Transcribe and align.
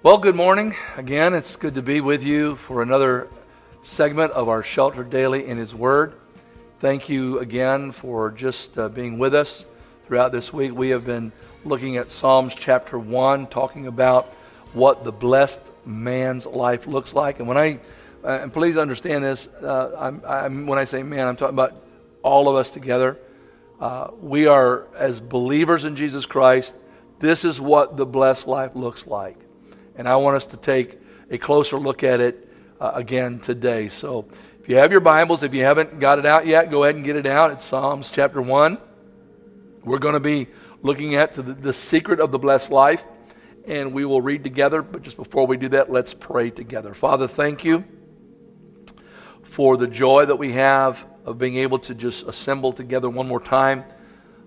Well, 0.00 0.18
good 0.18 0.36
morning. 0.36 0.76
Again, 0.96 1.34
it's 1.34 1.56
good 1.56 1.74
to 1.74 1.82
be 1.82 2.00
with 2.00 2.22
you 2.22 2.54
for 2.54 2.82
another 2.82 3.26
segment 3.82 4.30
of 4.30 4.48
our 4.48 4.62
Shelter 4.62 5.02
Daily 5.02 5.44
in 5.48 5.58
His 5.58 5.74
Word. 5.74 6.14
Thank 6.78 7.08
you 7.08 7.40
again 7.40 7.90
for 7.90 8.30
just 8.30 8.78
uh, 8.78 8.90
being 8.90 9.18
with 9.18 9.34
us 9.34 9.64
throughout 10.06 10.30
this 10.30 10.52
week. 10.52 10.72
We 10.72 10.90
have 10.90 11.04
been 11.04 11.32
looking 11.64 11.96
at 11.96 12.12
Psalms 12.12 12.54
chapter 12.54 12.96
1, 12.96 13.48
talking 13.48 13.88
about 13.88 14.26
what 14.72 15.02
the 15.02 15.10
blessed 15.10 15.58
man's 15.84 16.46
life 16.46 16.86
looks 16.86 17.12
like. 17.12 17.40
And 17.40 17.48
when 17.48 17.58
I, 17.58 17.80
uh, 18.22 18.38
and 18.42 18.52
please 18.52 18.78
understand 18.78 19.24
this, 19.24 19.48
uh, 19.60 19.96
I'm, 19.98 20.22
I'm, 20.24 20.66
when 20.68 20.78
I 20.78 20.84
say 20.84 21.02
man, 21.02 21.26
I'm 21.26 21.36
talking 21.36 21.56
about 21.56 21.74
all 22.22 22.48
of 22.48 22.54
us 22.54 22.70
together. 22.70 23.18
Uh, 23.80 24.12
we 24.20 24.46
are, 24.46 24.86
as 24.94 25.18
believers 25.18 25.82
in 25.82 25.96
Jesus 25.96 26.24
Christ, 26.24 26.72
this 27.18 27.44
is 27.44 27.60
what 27.60 27.96
the 27.96 28.06
blessed 28.06 28.46
life 28.46 28.76
looks 28.76 29.04
like. 29.04 29.36
And 29.98 30.08
I 30.08 30.14
want 30.14 30.36
us 30.36 30.46
to 30.46 30.56
take 30.56 31.00
a 31.28 31.36
closer 31.38 31.76
look 31.76 32.04
at 32.04 32.20
it 32.20 32.48
uh, 32.80 32.92
again 32.94 33.40
today. 33.40 33.88
So 33.88 34.28
if 34.60 34.68
you 34.68 34.76
have 34.76 34.92
your 34.92 35.00
Bibles, 35.00 35.42
if 35.42 35.52
you 35.52 35.64
haven't 35.64 35.98
got 35.98 36.20
it 36.20 36.24
out 36.24 36.46
yet, 36.46 36.70
go 36.70 36.84
ahead 36.84 36.94
and 36.94 37.04
get 37.04 37.16
it 37.16 37.26
out. 37.26 37.50
It's 37.50 37.64
Psalms 37.64 38.12
chapter 38.12 38.40
1. 38.40 38.78
We're 39.82 39.98
going 39.98 40.14
to 40.14 40.20
be 40.20 40.46
looking 40.82 41.16
at 41.16 41.34
the, 41.34 41.42
the 41.42 41.72
secret 41.72 42.20
of 42.20 42.30
the 42.30 42.38
blessed 42.38 42.70
life, 42.70 43.04
and 43.66 43.92
we 43.92 44.04
will 44.04 44.22
read 44.22 44.44
together. 44.44 44.82
But 44.82 45.02
just 45.02 45.16
before 45.16 45.48
we 45.48 45.56
do 45.56 45.68
that, 45.70 45.90
let's 45.90 46.14
pray 46.14 46.50
together. 46.50 46.94
Father, 46.94 47.26
thank 47.26 47.64
you 47.64 47.82
for 49.42 49.76
the 49.76 49.88
joy 49.88 50.26
that 50.26 50.36
we 50.36 50.52
have 50.52 51.04
of 51.24 51.38
being 51.38 51.56
able 51.56 51.80
to 51.80 51.94
just 51.94 52.24
assemble 52.28 52.72
together 52.72 53.10
one 53.10 53.26
more 53.26 53.40
time. 53.40 53.82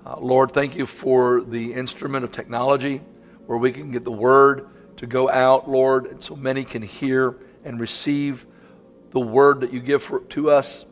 Uh, 0.06 0.18
Lord, 0.18 0.54
thank 0.54 0.78
you 0.78 0.86
for 0.86 1.42
the 1.42 1.74
instrument 1.74 2.24
of 2.24 2.32
technology 2.32 3.02
where 3.48 3.58
we 3.58 3.74
can 3.74 3.92
get 3.92 4.06
the 4.06 4.12
word 4.14 4.70
to 4.98 5.08
go 5.08 5.30
out, 5.30 5.70
Lord, 5.70 6.24
so 6.24 6.36
many 6.36 6.64
can 6.64 6.82
hear 6.82 7.38
and 7.64 7.80
receive 7.80 8.46
the 9.12 9.20
word 9.20 9.62
that 9.62 9.74
you 9.74 9.80
give 9.80 10.04
for, 10.04 10.22
to 10.22 10.52
us, 10.52 10.86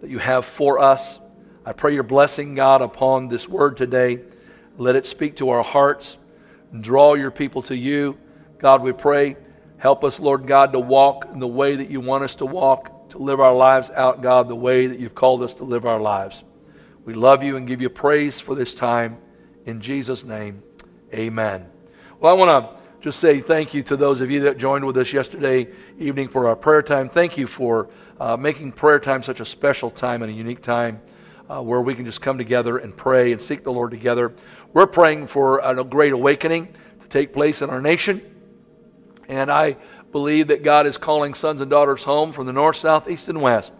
that 0.00 0.10
you 0.10 0.18
have 0.18 0.44
for 0.44 0.78
us. 0.78 1.20
I 1.64 1.72
pray 1.72 1.94
your 1.94 2.02
blessing, 2.02 2.54
God, 2.54 2.82
upon 2.82 3.28
this 3.28 3.48
word 3.48 3.76
today. 3.76 4.20
Let 4.76 4.96
it 4.96 5.06
speak 5.06 5.36
to 5.36 5.50
our 5.50 5.62
hearts 5.62 6.16
and 6.72 6.82
draw 6.82 7.14
your 7.14 7.30
people 7.30 7.62
to 7.62 7.76
you. 7.76 8.18
God, 8.58 8.82
we 8.82 8.92
pray, 8.92 9.36
help 9.78 10.04
us, 10.04 10.20
Lord 10.20 10.46
God, 10.46 10.72
to 10.72 10.78
walk 10.78 11.28
in 11.32 11.38
the 11.38 11.46
way 11.46 11.76
that 11.76 11.90
you 11.90 12.00
want 12.00 12.24
us 12.24 12.34
to 12.36 12.46
walk, 12.46 13.10
to 13.10 13.18
live 13.18 13.40
our 13.40 13.54
lives 13.54 13.90
out, 13.90 14.22
God, 14.22 14.48
the 14.48 14.54
way 14.56 14.86
that 14.86 14.98
you've 14.98 15.14
called 15.14 15.42
us 15.42 15.54
to 15.54 15.64
live 15.64 15.86
our 15.86 16.00
lives. 16.00 16.42
We 17.04 17.14
love 17.14 17.42
you 17.42 17.56
and 17.56 17.66
give 17.66 17.80
you 17.80 17.90
praise 17.90 18.40
for 18.40 18.54
this 18.54 18.74
time. 18.74 19.18
In 19.66 19.80
Jesus' 19.80 20.24
name, 20.24 20.62
amen. 21.12 21.66
Well, 22.20 22.34
I 22.34 22.38
want 22.38 22.50
to 22.50 22.83
just 23.04 23.20
say 23.20 23.42
thank 23.42 23.74
you 23.74 23.82
to 23.82 23.98
those 23.98 24.22
of 24.22 24.30
you 24.30 24.40
that 24.40 24.56
joined 24.56 24.82
with 24.82 24.96
us 24.96 25.12
yesterday 25.12 25.68
evening 25.98 26.26
for 26.26 26.48
our 26.48 26.56
prayer 26.56 26.80
time. 26.80 27.10
Thank 27.10 27.36
you 27.36 27.46
for 27.46 27.90
uh, 28.18 28.34
making 28.34 28.72
prayer 28.72 28.98
time 28.98 29.22
such 29.22 29.40
a 29.40 29.44
special 29.44 29.90
time 29.90 30.22
and 30.22 30.32
a 30.32 30.34
unique 30.34 30.62
time 30.62 31.02
uh, 31.50 31.60
where 31.60 31.82
we 31.82 31.94
can 31.94 32.06
just 32.06 32.22
come 32.22 32.38
together 32.38 32.78
and 32.78 32.96
pray 32.96 33.32
and 33.32 33.42
seek 33.42 33.62
the 33.62 33.70
Lord 33.70 33.90
together. 33.90 34.32
We're 34.72 34.86
praying 34.86 35.26
for 35.26 35.58
a 35.58 35.84
great 35.84 36.14
awakening 36.14 36.74
to 37.02 37.08
take 37.10 37.34
place 37.34 37.60
in 37.60 37.68
our 37.68 37.82
nation. 37.82 38.22
And 39.28 39.52
I 39.52 39.76
believe 40.10 40.46
that 40.46 40.62
God 40.62 40.86
is 40.86 40.96
calling 40.96 41.34
sons 41.34 41.60
and 41.60 41.68
daughters 41.68 42.04
home 42.04 42.32
from 42.32 42.46
the 42.46 42.54
north, 42.54 42.76
south, 42.76 43.06
east, 43.06 43.28
and 43.28 43.42
west. 43.42 43.74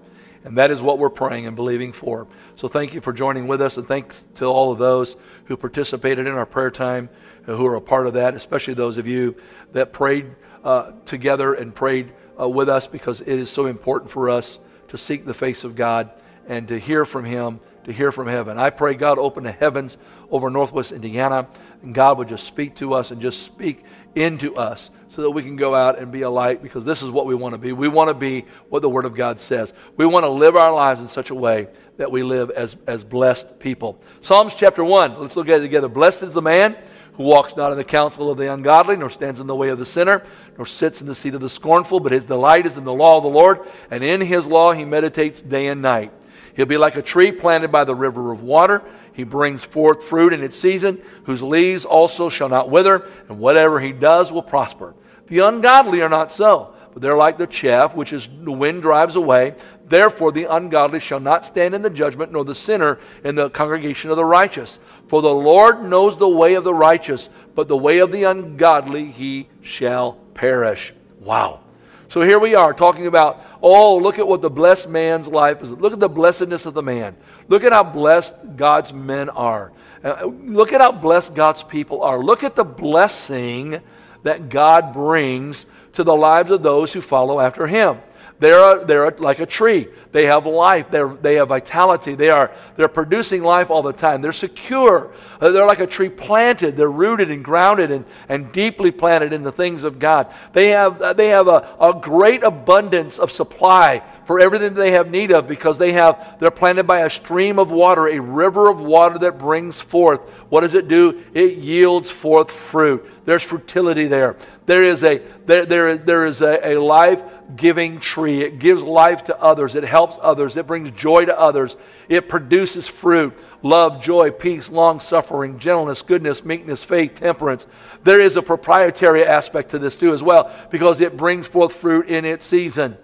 And 0.44 0.58
that 0.58 0.70
is 0.70 0.82
what 0.82 0.98
we're 0.98 1.10
praying 1.10 1.46
and 1.46 1.56
believing 1.56 1.92
for. 1.92 2.26
So 2.54 2.68
thank 2.68 2.92
you 2.92 3.00
for 3.00 3.12
joining 3.12 3.46
with 3.46 3.62
us, 3.62 3.76
and 3.78 3.88
thanks 3.88 4.24
to 4.36 4.44
all 4.44 4.70
of 4.70 4.78
those 4.78 5.16
who 5.46 5.56
participated 5.56 6.26
in 6.26 6.34
our 6.34 6.46
prayer 6.46 6.70
time 6.70 7.08
who 7.46 7.66
are 7.66 7.76
a 7.76 7.80
part 7.80 8.06
of 8.06 8.14
that, 8.14 8.34
especially 8.34 8.74
those 8.74 8.96
of 8.98 9.06
you 9.06 9.36
that 9.72 9.92
prayed 9.92 10.30
uh, 10.62 10.92
together 11.04 11.54
and 11.54 11.74
prayed 11.74 12.12
uh, 12.40 12.48
with 12.48 12.68
us 12.68 12.86
because 12.86 13.20
it 13.20 13.28
is 13.28 13.50
so 13.50 13.66
important 13.66 14.10
for 14.10 14.30
us 14.30 14.58
to 14.88 14.96
seek 14.96 15.26
the 15.26 15.34
face 15.34 15.64
of 15.64 15.76
God 15.76 16.10
and 16.46 16.68
to 16.68 16.78
hear 16.78 17.04
from 17.04 17.24
Him, 17.24 17.60
to 17.84 17.92
hear 17.92 18.12
from 18.12 18.26
heaven. 18.26 18.58
I 18.58 18.70
pray 18.70 18.94
God 18.94 19.18
open 19.18 19.44
the 19.44 19.52
heavens 19.52 19.98
over 20.30 20.50
Northwest 20.50 20.92
Indiana 20.92 21.46
and 21.82 21.94
God 21.94 22.18
would 22.18 22.28
just 22.28 22.46
speak 22.46 22.74
to 22.76 22.94
us 22.94 23.10
and 23.10 23.20
just 23.20 23.42
speak 23.42 23.84
into 24.14 24.56
us 24.56 24.90
so 25.14 25.22
that 25.22 25.30
we 25.30 25.42
can 25.42 25.56
go 25.56 25.74
out 25.74 25.98
and 25.98 26.10
be 26.10 26.22
a 26.22 26.30
light 26.30 26.62
because 26.62 26.84
this 26.84 27.02
is 27.02 27.10
what 27.10 27.26
we 27.26 27.34
want 27.34 27.54
to 27.54 27.58
be. 27.58 27.72
We 27.72 27.88
want 27.88 28.08
to 28.08 28.14
be 28.14 28.44
what 28.68 28.82
the 28.82 28.88
Word 28.88 29.04
of 29.04 29.14
God 29.14 29.38
says. 29.40 29.72
We 29.96 30.06
want 30.06 30.24
to 30.24 30.28
live 30.28 30.56
our 30.56 30.72
lives 30.72 31.00
in 31.00 31.08
such 31.08 31.30
a 31.30 31.34
way 31.34 31.68
that 31.96 32.10
we 32.10 32.22
live 32.22 32.50
as, 32.50 32.76
as 32.86 33.04
blessed 33.04 33.58
people. 33.60 34.00
Psalms 34.20 34.54
chapter 34.54 34.84
1, 34.84 35.20
let's 35.20 35.36
look 35.36 35.48
at 35.48 35.60
it 35.60 35.62
together. 35.62 35.88
Blessed 35.88 36.24
is 36.24 36.34
the 36.34 36.42
man 36.42 36.76
who 37.14 37.22
walks 37.22 37.54
not 37.56 37.70
in 37.70 37.78
the 37.78 37.84
counsel 37.84 38.30
of 38.30 38.38
the 38.38 38.52
ungodly, 38.52 38.96
nor 38.96 39.08
stands 39.08 39.38
in 39.38 39.46
the 39.46 39.54
way 39.54 39.68
of 39.68 39.78
the 39.78 39.86
sinner, 39.86 40.24
nor 40.56 40.66
sits 40.66 41.00
in 41.00 41.06
the 41.06 41.14
seat 41.14 41.34
of 41.34 41.40
the 41.40 41.48
scornful, 41.48 42.00
but 42.00 42.10
his 42.10 42.24
delight 42.24 42.66
is 42.66 42.76
in 42.76 42.84
the 42.84 42.92
law 42.92 43.16
of 43.16 43.22
the 43.22 43.28
Lord, 43.28 43.60
and 43.92 44.02
in 44.02 44.20
his 44.20 44.46
law 44.46 44.72
he 44.72 44.84
meditates 44.84 45.40
day 45.40 45.68
and 45.68 45.80
night. 45.80 46.12
He'll 46.56 46.66
be 46.66 46.76
like 46.76 46.96
a 46.96 47.02
tree 47.02 47.30
planted 47.30 47.70
by 47.70 47.84
the 47.84 47.94
river 47.94 48.32
of 48.32 48.42
water. 48.42 48.82
He 49.12 49.22
brings 49.22 49.62
forth 49.62 50.02
fruit 50.02 50.32
in 50.32 50.42
its 50.42 50.58
season, 50.58 51.00
whose 51.24 51.40
leaves 51.40 51.84
also 51.84 52.28
shall 52.28 52.48
not 52.48 52.68
wither, 52.68 53.08
and 53.28 53.38
whatever 53.38 53.78
he 53.78 53.92
does 53.92 54.32
will 54.32 54.42
prosper. 54.42 54.94
The 55.26 55.40
ungodly 55.40 56.02
are 56.02 56.08
not 56.08 56.32
so, 56.32 56.74
but 56.92 57.02
they're 57.02 57.16
like 57.16 57.38
the 57.38 57.46
chaff 57.46 57.94
which 57.94 58.12
is 58.12 58.28
the 58.42 58.52
wind 58.52 58.82
drives 58.82 59.16
away. 59.16 59.54
Therefore, 59.86 60.32
the 60.32 60.44
ungodly 60.44 61.00
shall 61.00 61.20
not 61.20 61.44
stand 61.44 61.74
in 61.74 61.82
the 61.82 61.90
judgment, 61.90 62.32
nor 62.32 62.44
the 62.44 62.54
sinner 62.54 62.98
in 63.22 63.34
the 63.34 63.50
congregation 63.50 64.10
of 64.10 64.16
the 64.16 64.24
righteous. 64.24 64.78
For 65.08 65.20
the 65.20 65.34
Lord 65.34 65.82
knows 65.82 66.16
the 66.16 66.28
way 66.28 66.54
of 66.54 66.64
the 66.64 66.74
righteous, 66.74 67.28
but 67.54 67.68
the 67.68 67.76
way 67.76 67.98
of 67.98 68.10
the 68.10 68.24
ungodly 68.24 69.10
he 69.10 69.48
shall 69.62 70.12
perish. 70.34 70.94
Wow. 71.20 71.60
So 72.08 72.22
here 72.22 72.38
we 72.38 72.54
are 72.54 72.72
talking 72.72 73.06
about, 73.06 73.44
oh, 73.60 73.96
look 73.96 74.18
at 74.18 74.28
what 74.28 74.40
the 74.40 74.50
blessed 74.50 74.88
man's 74.88 75.26
life 75.26 75.62
is. 75.62 75.70
Look 75.70 75.92
at 75.92 76.00
the 76.00 76.08
blessedness 76.08 76.64
of 76.64 76.74
the 76.74 76.82
man. 76.82 77.16
Look 77.48 77.64
at 77.64 77.72
how 77.72 77.82
blessed 77.82 78.34
God's 78.56 78.92
men 78.92 79.28
are. 79.30 79.72
Uh, 80.02 80.26
look 80.26 80.72
at 80.72 80.80
how 80.80 80.92
blessed 80.92 81.34
God's 81.34 81.62
people 81.62 82.02
are. 82.02 82.18
Look 82.18 82.44
at 82.44 82.56
the 82.56 82.64
blessing 82.64 83.80
that 84.24 84.48
God 84.48 84.92
brings 84.92 85.64
to 85.92 86.04
the 86.04 86.14
lives 86.14 86.50
of 86.50 86.62
those 86.62 86.92
who 86.92 87.00
follow 87.00 87.38
after 87.38 87.66
him. 87.66 87.98
They're, 88.40 88.82
a, 88.82 88.84
they're 88.84 89.06
a, 89.06 89.22
like 89.22 89.38
a 89.38 89.46
tree. 89.46 89.88
They 90.10 90.26
have 90.26 90.44
life. 90.44 90.86
They're, 90.90 91.08
they 91.08 91.36
have 91.36 91.48
vitality. 91.48 92.14
They 92.14 92.30
are, 92.30 92.50
they're 92.76 92.88
producing 92.88 93.42
life 93.42 93.70
all 93.70 93.82
the 93.82 93.92
time. 93.92 94.22
They're 94.22 94.32
secure. 94.32 95.12
Uh, 95.40 95.50
they're 95.50 95.66
like 95.66 95.78
a 95.78 95.86
tree 95.86 96.08
planted. 96.08 96.76
They're 96.76 96.90
rooted 96.90 97.30
and 97.30 97.44
grounded 97.44 97.90
and, 97.92 98.04
and 98.28 98.52
deeply 98.52 98.90
planted 98.90 99.32
in 99.32 99.44
the 99.44 99.52
things 99.52 99.84
of 99.84 99.98
God. 100.00 100.34
They 100.52 100.70
have, 100.70 101.16
they 101.16 101.28
have 101.28 101.46
a, 101.46 101.76
a 101.80 101.98
great 101.98 102.42
abundance 102.42 103.18
of 103.18 103.30
supply 103.30 104.02
for 104.26 104.40
everything 104.40 104.74
they 104.74 104.92
have 104.92 105.10
need 105.10 105.30
of 105.32 105.46
because 105.46 105.78
they 105.78 105.92
have, 105.92 106.36
they're 106.40 106.50
planted 106.50 106.84
by 106.84 107.00
a 107.00 107.10
stream 107.10 107.58
of 107.58 107.70
water, 107.70 108.08
a 108.08 108.18
river 108.18 108.70
of 108.70 108.80
water 108.80 109.18
that 109.18 109.38
brings 109.38 109.80
forth. 109.80 110.20
What 110.48 110.62
does 110.62 110.74
it 110.74 110.88
do? 110.88 111.22
It 111.34 111.58
yields 111.58 112.10
forth 112.10 112.50
fruit. 112.50 113.08
There's 113.24 113.42
fertility 113.42 114.06
there. 114.06 114.36
There 114.66 114.82
is 114.82 115.02
a, 115.04 115.22
there, 115.46 115.66
there, 115.66 115.96
there 115.96 116.26
is 116.26 116.40
a, 116.40 116.74
a 116.74 116.80
life 116.80 117.22
giving 117.56 118.00
tree. 118.00 118.42
It 118.42 118.58
gives 118.58 118.82
life 118.82 119.24
to 119.24 119.40
others. 119.40 119.74
It 119.74 119.84
helps 119.84 120.18
others. 120.20 120.56
It 120.56 120.66
brings 120.66 120.90
joy 120.90 121.26
to 121.26 121.38
others. 121.38 121.76
It 122.08 122.28
produces 122.28 122.86
fruit 122.86 123.36
love, 123.64 124.02
joy, 124.02 124.30
peace, 124.30 124.68
long 124.68 125.00
suffering, 125.00 125.58
gentleness, 125.58 126.02
goodness, 126.02 126.44
meekness, 126.44 126.84
faith, 126.84 127.14
temperance. 127.14 127.66
There 128.04 128.20
is 128.20 128.36
a 128.36 128.42
proprietary 128.42 129.24
aspect 129.24 129.70
to 129.70 129.78
this 129.78 129.96
too, 129.96 130.12
as 130.12 130.22
well, 130.22 130.54
because 130.70 131.00
it 131.00 131.16
brings 131.16 131.46
forth 131.46 131.72
fruit 131.72 132.08
in 132.08 132.26
its 132.26 132.44
season. 132.44 132.98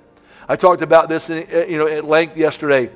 I 0.50 0.56
talked 0.56 0.82
about 0.82 1.08
this 1.08 1.30
in, 1.30 1.46
uh, 1.54 1.58
you 1.66 1.78
know, 1.78 1.86
at 1.86 2.04
length 2.04 2.36
yesterday. 2.36 2.90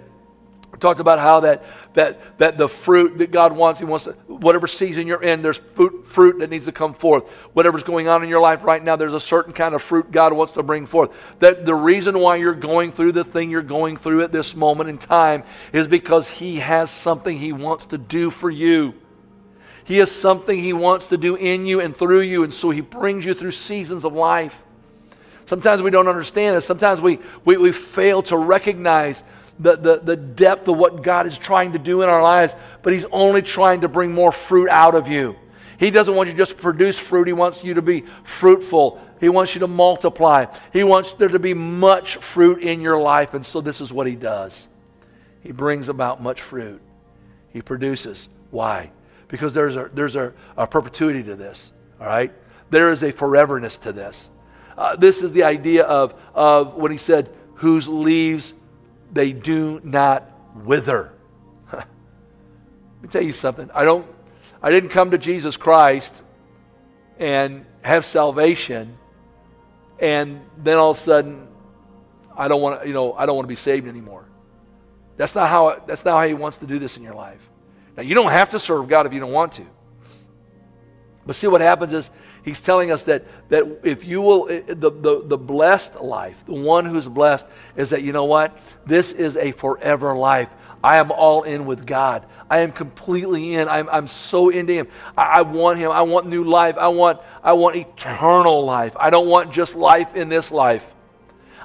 We 0.72 0.78
talked 0.80 0.98
about 0.98 1.20
how 1.20 1.38
that, 1.38 1.62
that, 1.94 2.38
that 2.38 2.58
the 2.58 2.68
fruit 2.68 3.18
that 3.18 3.30
God 3.30 3.52
wants, 3.52 3.78
He 3.78 3.86
wants 3.86 4.06
to, 4.06 4.12
whatever 4.26 4.66
season 4.66 5.06
you're 5.06 5.22
in, 5.22 5.40
there's 5.40 5.60
fruit, 5.76 6.04
fruit 6.08 6.40
that 6.40 6.50
needs 6.50 6.66
to 6.66 6.72
come 6.72 6.94
forth. 6.94 7.22
Whatever's 7.52 7.84
going 7.84 8.08
on 8.08 8.24
in 8.24 8.28
your 8.28 8.40
life 8.40 8.64
right 8.64 8.82
now, 8.82 8.96
there's 8.96 9.12
a 9.12 9.20
certain 9.20 9.52
kind 9.52 9.72
of 9.72 9.82
fruit 9.82 10.10
God 10.10 10.32
wants 10.32 10.54
to 10.54 10.64
bring 10.64 10.84
forth. 10.84 11.12
That 11.38 11.64
the 11.64 11.76
reason 11.76 12.18
why 12.18 12.36
you're 12.36 12.54
going 12.54 12.90
through 12.90 13.12
the 13.12 13.22
thing 13.22 13.50
you're 13.50 13.62
going 13.62 13.98
through 13.98 14.24
at 14.24 14.32
this 14.32 14.56
moment 14.56 14.90
in 14.90 14.98
time 14.98 15.44
is 15.72 15.86
because 15.86 16.26
He 16.26 16.56
has 16.56 16.90
something 16.90 17.38
He 17.38 17.52
wants 17.52 17.86
to 17.86 17.98
do 17.98 18.32
for 18.32 18.50
you. 18.50 18.94
He 19.84 19.98
has 19.98 20.10
something 20.10 20.58
He 20.58 20.72
wants 20.72 21.06
to 21.06 21.16
do 21.16 21.36
in 21.36 21.66
you 21.66 21.78
and 21.78 21.96
through 21.96 22.22
you, 22.22 22.42
and 22.42 22.52
so 22.52 22.70
He 22.70 22.80
brings 22.80 23.24
you 23.24 23.32
through 23.32 23.52
seasons 23.52 24.04
of 24.04 24.12
life. 24.12 24.60
Sometimes 25.46 25.82
we 25.82 25.90
don't 25.90 26.08
understand 26.08 26.56
it. 26.56 26.62
Sometimes 26.62 27.00
we, 27.00 27.18
we, 27.44 27.56
we 27.56 27.72
fail 27.72 28.22
to 28.22 28.36
recognize 28.36 29.22
the, 29.58 29.76
the, 29.76 30.00
the 30.00 30.16
depth 30.16 30.68
of 30.68 30.76
what 30.76 31.02
God 31.02 31.26
is 31.26 31.38
trying 31.38 31.72
to 31.72 31.78
do 31.78 32.02
in 32.02 32.08
our 32.08 32.22
lives, 32.22 32.54
but 32.82 32.92
He's 32.92 33.04
only 33.12 33.42
trying 33.42 33.82
to 33.82 33.88
bring 33.88 34.12
more 34.12 34.32
fruit 34.32 34.68
out 34.68 34.94
of 34.94 35.08
you. 35.08 35.36
He 35.78 35.90
doesn't 35.90 36.14
want 36.14 36.28
you 36.28 36.34
just 36.34 36.52
to 36.52 36.56
produce 36.56 36.96
fruit, 36.96 37.26
He 37.26 37.32
wants 37.32 37.62
you 37.62 37.74
to 37.74 37.82
be 37.82 38.04
fruitful. 38.24 39.00
He 39.20 39.28
wants 39.28 39.54
you 39.54 39.60
to 39.60 39.68
multiply. 39.68 40.46
He 40.72 40.82
wants 40.82 41.12
there 41.14 41.28
to 41.28 41.38
be 41.38 41.54
much 41.54 42.16
fruit 42.16 42.62
in 42.62 42.80
your 42.80 42.98
life, 42.98 43.32
and 43.32 43.46
so 43.46 43.60
this 43.60 43.80
is 43.80 43.92
what 43.92 44.06
He 44.06 44.16
does. 44.16 44.66
He 45.42 45.52
brings 45.52 45.88
about 45.88 46.22
much 46.22 46.42
fruit. 46.42 46.80
He 47.52 47.62
produces. 47.62 48.28
Why? 48.50 48.90
Because 49.28 49.54
there's 49.54 49.76
a, 49.76 49.90
there's 49.94 50.16
a, 50.16 50.32
a 50.56 50.66
perpetuity 50.66 51.22
to 51.24 51.36
this, 51.36 51.72
all 52.00 52.06
right? 52.06 52.32
There 52.70 52.90
is 52.90 53.02
a 53.02 53.12
foreverness 53.12 53.80
to 53.82 53.92
this. 53.92 54.28
Uh, 54.76 54.96
this 54.96 55.22
is 55.22 55.32
the 55.32 55.44
idea 55.44 55.84
of, 55.84 56.14
of 56.34 56.74
what 56.74 56.90
he 56.90 56.96
said, 56.96 57.30
whose 57.54 57.88
leaves 57.88 58.52
they 59.12 59.32
do 59.32 59.80
not 59.84 60.30
wither. 60.64 61.12
Let 61.72 61.86
me 63.02 63.08
tell 63.08 63.22
you 63.22 63.32
something. 63.32 63.70
I 63.72 63.84
don't 63.84 64.06
I 64.62 64.70
didn't 64.70 64.90
come 64.90 65.10
to 65.10 65.18
Jesus 65.18 65.56
Christ 65.56 66.12
and 67.18 67.66
have 67.82 68.04
salvation 68.04 68.96
and 69.98 70.40
then 70.56 70.78
all 70.78 70.92
of 70.92 70.98
a 70.98 71.00
sudden 71.00 71.48
I 72.36 72.48
don't 72.48 72.60
want 72.60 72.82
to, 72.82 72.88
you 72.88 72.94
know, 72.94 73.12
I 73.12 73.26
don't 73.26 73.36
want 73.36 73.44
to 73.44 73.52
be 73.52 73.56
saved 73.56 73.86
anymore. 73.86 74.24
That's 75.16 75.34
not 75.34 75.48
how 75.48 75.82
that's 75.86 76.04
not 76.04 76.18
how 76.18 76.26
he 76.26 76.34
wants 76.34 76.58
to 76.58 76.66
do 76.66 76.78
this 76.78 76.96
in 76.96 77.02
your 77.02 77.14
life. 77.14 77.40
Now 77.96 78.02
you 78.02 78.14
don't 78.14 78.32
have 78.32 78.50
to 78.50 78.58
serve 78.58 78.88
God 78.88 79.06
if 79.06 79.12
you 79.12 79.20
don't 79.20 79.32
want 79.32 79.52
to. 79.52 79.66
But 81.26 81.36
see 81.36 81.46
what 81.46 81.60
happens 81.60 81.92
is 81.92 82.10
he's 82.44 82.60
telling 82.60 82.92
us 82.92 83.04
that 83.04 83.24
that 83.48 83.80
if 83.82 84.04
you 84.04 84.20
will 84.20 84.48
eh, 84.48 84.62
eh, 84.68 84.74
the, 84.74 84.90
the, 84.90 85.22
the 85.24 85.38
blessed 85.38 85.96
life, 86.00 86.36
the 86.46 86.54
one 86.54 86.86
who's 86.86 87.08
blessed 87.08 87.46
is 87.76 87.90
that 87.90 88.02
you 88.02 88.12
know 88.12 88.24
what? 88.24 88.56
This 88.86 89.12
is 89.12 89.36
a 89.36 89.52
forever 89.52 90.14
life. 90.14 90.48
I 90.82 90.98
am 90.98 91.10
all 91.10 91.44
in 91.44 91.64
with 91.64 91.86
God. 91.86 92.26
I 92.50 92.58
am 92.58 92.70
completely 92.70 93.54
in. 93.54 93.68
I'm, 93.68 93.88
I'm 93.88 94.06
so 94.06 94.50
into 94.50 94.74
Him. 94.74 94.88
I, 95.16 95.38
I, 95.38 95.42
want 95.42 95.78
Him. 95.78 95.90
I 95.90 96.02
want 96.02 96.26
new 96.26 96.44
life. 96.44 96.76
I 96.76 96.88
want, 96.88 97.20
I 97.42 97.54
want 97.54 97.76
eternal 97.76 98.64
life. 98.66 98.94
I 99.00 99.08
don't 99.08 99.28
want 99.28 99.50
just 99.50 99.76
life 99.76 100.14
in 100.14 100.28
this 100.28 100.50
life. 100.50 100.86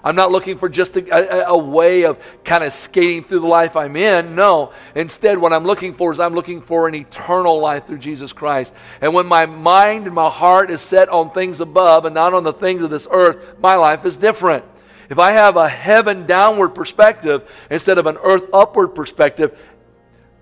I'm 0.03 0.15
not 0.15 0.31
looking 0.31 0.57
for 0.57 0.69
just 0.69 0.95
a, 0.95 1.47
a, 1.49 1.49
a, 1.49 1.57
way 1.57 2.03
of 2.03 2.17
kind 2.43 2.63
of 2.63 2.73
skating 2.73 3.23
through 3.23 3.39
the 3.39 3.47
life 3.47 3.75
I'm 3.75 3.95
in. 3.95 4.35
No. 4.35 4.71
Instead, 4.95 5.37
what 5.37 5.51
I'm 5.51 5.65
looking 5.65 5.93
for 5.93 6.11
is 6.11 6.19
I'm 6.19 6.33
looking 6.33 6.61
for 6.61 6.87
an 6.87 6.95
eternal 6.95 7.59
life 7.59 7.85
through 7.85 7.97
Jesus 7.97 8.31
Christ. 8.31 8.73
And 9.01 9.13
when 9.13 9.25
my 9.25 9.45
mind 9.45 10.05
and 10.05 10.15
my 10.15 10.29
heart 10.29 10.71
is 10.71 10.81
set 10.81 11.09
on 11.09 11.31
things 11.31 11.59
above 11.59 12.05
and 12.05 12.15
not 12.15 12.33
on 12.33 12.43
the 12.43 12.53
things 12.53 12.81
of 12.81 12.89
this 12.89 13.07
earth, 13.11 13.37
my 13.59 13.75
life 13.75 14.05
is 14.05 14.15
different. 14.15 14.63
If 15.09 15.19
I 15.19 15.31
have 15.31 15.57
a 15.57 15.67
heaven 15.67 16.25
downward 16.25 16.69
perspective 16.69 17.49
instead 17.69 17.97
of 17.97 18.05
an 18.05 18.17
earth 18.23 18.43
upward 18.53 18.89
perspective, 18.95 19.57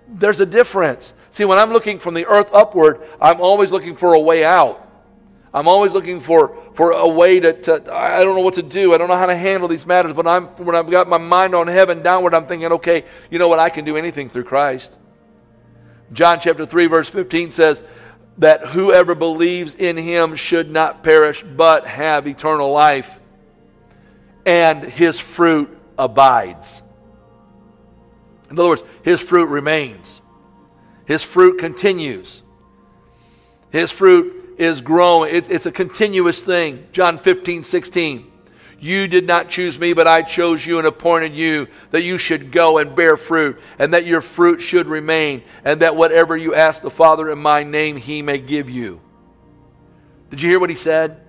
there's 0.08 0.40
a 0.40 0.46
difference. 0.46 1.12
See, 1.32 1.44
when 1.44 1.58
I'm 1.58 1.72
looking 1.72 1.98
from 1.98 2.14
the 2.14 2.26
earth 2.26 2.48
upward, 2.52 3.00
I'm 3.20 3.40
always 3.40 3.70
looking 3.70 3.96
for 3.96 4.14
a 4.14 4.20
way 4.20 4.44
out. 4.44 4.87
I'm 5.52 5.66
always 5.66 5.92
looking 5.92 6.20
for, 6.20 6.56
for 6.74 6.92
a 6.92 7.08
way 7.08 7.40
to, 7.40 7.52
to, 7.62 7.92
I 7.92 8.22
don't 8.22 8.34
know 8.36 8.42
what 8.42 8.54
to 8.54 8.62
do. 8.62 8.92
I 8.92 8.98
don't 8.98 9.08
know 9.08 9.16
how 9.16 9.26
to 9.26 9.36
handle 9.36 9.68
these 9.68 9.86
matters, 9.86 10.12
but 10.12 10.26
I'm, 10.26 10.46
when 10.58 10.76
I've 10.76 10.90
got 10.90 11.08
my 11.08 11.18
mind 11.18 11.54
on 11.54 11.66
heaven 11.66 12.02
downward, 12.02 12.34
I'm 12.34 12.46
thinking, 12.46 12.72
okay, 12.72 13.04
you 13.30 13.38
know 13.38 13.48
what? 13.48 13.58
I 13.58 13.70
can 13.70 13.84
do 13.84 13.96
anything 13.96 14.28
through 14.28 14.44
Christ. 14.44 14.92
John 16.12 16.40
chapter 16.40 16.66
3, 16.66 16.86
verse 16.86 17.08
15 17.08 17.52
says 17.52 17.82
that 18.38 18.66
whoever 18.66 19.14
believes 19.14 19.74
in 19.74 19.96
him 19.96 20.36
should 20.36 20.70
not 20.70 21.02
perish, 21.02 21.42
but 21.42 21.86
have 21.86 22.26
eternal 22.26 22.70
life 22.70 23.18
and 24.48 24.82
his 24.82 25.20
fruit 25.20 25.76
abides. 25.98 26.80
In 28.50 28.58
other 28.58 28.68
words, 28.70 28.82
his 29.02 29.20
fruit 29.20 29.46
remains, 29.46 30.22
his 31.04 31.22
fruit 31.22 31.58
continues. 31.58 32.42
His 33.70 33.90
fruit 33.90 34.37
is 34.58 34.80
growing, 34.80 35.34
it, 35.34 35.50
it's 35.50 35.66
a 35.66 35.72
continuous 35.72 36.40
thing. 36.40 36.86
John 36.92 37.18
15, 37.18 37.64
16. 37.64 38.32
You 38.80 39.08
did 39.08 39.26
not 39.26 39.48
choose 39.48 39.78
me, 39.78 39.92
but 39.92 40.06
I 40.06 40.22
chose 40.22 40.64
you 40.64 40.78
and 40.78 40.86
appointed 40.86 41.34
you 41.34 41.66
that 41.90 42.02
you 42.02 42.16
should 42.18 42.52
go 42.52 42.78
and 42.78 42.94
bear 42.94 43.16
fruit, 43.16 43.58
and 43.78 43.94
that 43.94 44.06
your 44.06 44.20
fruit 44.20 44.60
should 44.60 44.86
remain, 44.86 45.42
and 45.64 45.82
that 45.82 45.96
whatever 45.96 46.36
you 46.36 46.54
ask 46.54 46.82
the 46.82 46.90
Father 46.90 47.30
in 47.30 47.38
my 47.38 47.64
name, 47.64 47.96
he 47.96 48.22
may 48.22 48.38
give 48.38 48.70
you. 48.70 49.00
Did 50.30 50.42
you 50.42 50.50
hear 50.50 50.60
what 50.60 50.70
he 50.70 50.76
said? 50.76 51.22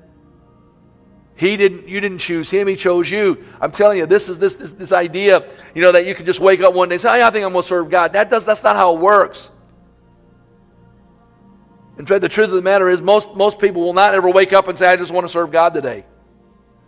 He 1.36 1.56
didn't, 1.56 1.88
you 1.88 2.02
didn't 2.02 2.20
choose 2.20 2.52
him, 2.52 2.68
he 2.68 2.76
chose 2.76 3.10
you. 3.10 3.46
I'm 3.62 3.72
telling 3.72 3.98
you, 3.98 4.06
this 4.06 4.28
is 4.28 4.38
this, 4.38 4.56
this, 4.56 4.74
this 4.74 4.92
idea, 4.92 5.48
you 5.74 5.82
know, 5.82 5.94
that 5.94 6.06
you 6.06 6.14
can 6.14 6.26
just 6.26 6.42
wake 6.42 6.60
up 6.60 6.74
one 6.74 6.90
day 6.90 6.96
and 6.96 7.02
say, 7.02 7.10
oh, 7.10 7.26
I 7.26 7.32
think 7.32 7.46
I'm 7.46 7.54
going 7.54 7.64
to 7.64 7.68
serve 7.68 7.90
God. 7.90 8.14
That 8.14 8.30
does, 8.30 8.46
that's 8.46 8.62
not 8.62 8.76
how 8.76 8.94
it 8.94 9.00
works. 9.00 9.50
In 12.00 12.06
fact, 12.06 12.22
the 12.22 12.30
truth 12.30 12.48
of 12.48 12.56
the 12.56 12.62
matter 12.62 12.90
is, 12.90 13.02
most, 13.02 13.36
most 13.36 13.60
people 13.60 13.84
will 13.84 13.94
not 13.94 14.14
ever 14.14 14.30
wake 14.30 14.54
up 14.54 14.70
and 14.70 14.80
say, 14.80 14.88
I 14.88 14.96
just 14.96 15.12
want 15.12 15.28
to 15.28 15.32
serve 15.32 15.52
God 15.52 15.74
today. 15.74 16.06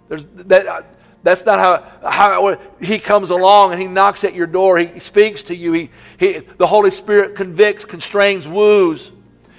There's, 0.07 0.23
that, 0.35 0.65
uh, 0.65 0.81
that's 1.21 1.45
not 1.45 1.59
how, 1.59 2.09
how 2.09 2.59
he 2.79 2.97
comes 2.97 3.29
along 3.29 3.73
and 3.73 3.81
he 3.81 3.87
knocks 3.87 4.23
at 4.23 4.33
your 4.33 4.47
door. 4.47 4.77
He 4.77 5.01
speaks 5.01 5.43
to 5.43 5.55
you. 5.55 5.73
He, 5.73 5.89
he, 6.17 6.39
the 6.57 6.65
Holy 6.65 6.91
Spirit 6.91 7.35
convicts, 7.35 7.83
constrains, 7.83 8.47
woos. 8.47 9.11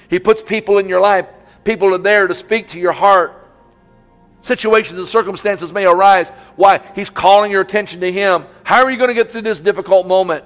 He 0.08 0.19
puts 0.19 0.43
people 0.43 0.78
in 0.78 0.88
your 0.88 1.00
life. 1.00 1.26
People 1.64 1.94
are 1.94 1.98
there 1.98 2.26
to 2.26 2.34
speak 2.34 2.69
to 2.69 2.81
your 2.81 2.93
heart. 2.93 3.38
Situations 4.40 4.98
and 4.98 5.06
circumstances 5.06 5.70
may 5.70 5.84
arise. 5.84 6.31
Why? 6.56 6.81
He's 6.94 7.10
calling 7.10 7.52
your 7.52 7.60
attention 7.60 8.00
to 8.00 8.10
Him. 8.10 8.46
How 8.64 8.82
are 8.84 8.90
you 8.90 8.96
going 8.96 9.08
to 9.08 9.14
get 9.14 9.31
through 9.31 9.43
this 9.43 9.60
difficult 9.60 10.06
moment? 10.06 10.44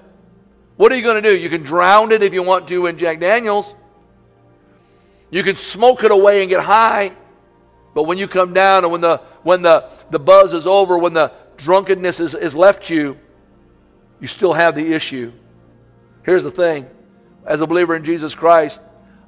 What 0.76 0.92
are 0.92 0.96
you 0.96 1.02
going 1.02 1.22
to 1.22 1.26
do? 1.26 1.34
You 1.34 1.48
can 1.48 1.62
drown 1.62 2.12
it 2.12 2.22
if 2.22 2.34
you 2.34 2.42
want 2.42 2.68
to 2.68 2.86
in 2.86 2.98
Jack 2.98 3.20
Daniels. 3.20 3.72
You 5.30 5.42
can 5.42 5.56
smoke 5.56 6.04
it 6.04 6.10
away 6.10 6.42
and 6.42 6.50
get 6.50 6.62
high. 6.62 7.12
But 7.94 8.04
when 8.04 8.18
you 8.18 8.28
come 8.28 8.52
down 8.52 8.84
and 8.84 8.92
when 8.92 9.00
the, 9.00 9.18
when 9.42 9.62
the, 9.62 9.90
the 10.10 10.18
buzz 10.18 10.52
is 10.52 10.66
over, 10.66 10.98
when 10.98 11.14
the 11.14 11.32
drunkenness 11.56 12.20
is, 12.20 12.34
is 12.34 12.54
left 12.54 12.90
you, 12.90 13.16
you 14.20 14.28
still 14.28 14.52
have 14.52 14.74
the 14.74 14.92
issue. 14.92 15.32
Here's 16.22 16.44
the 16.44 16.50
thing 16.50 16.88
as 17.46 17.60
a 17.60 17.66
believer 17.66 17.94
in 17.94 18.04
Jesus 18.04 18.34
Christ, 18.34 18.80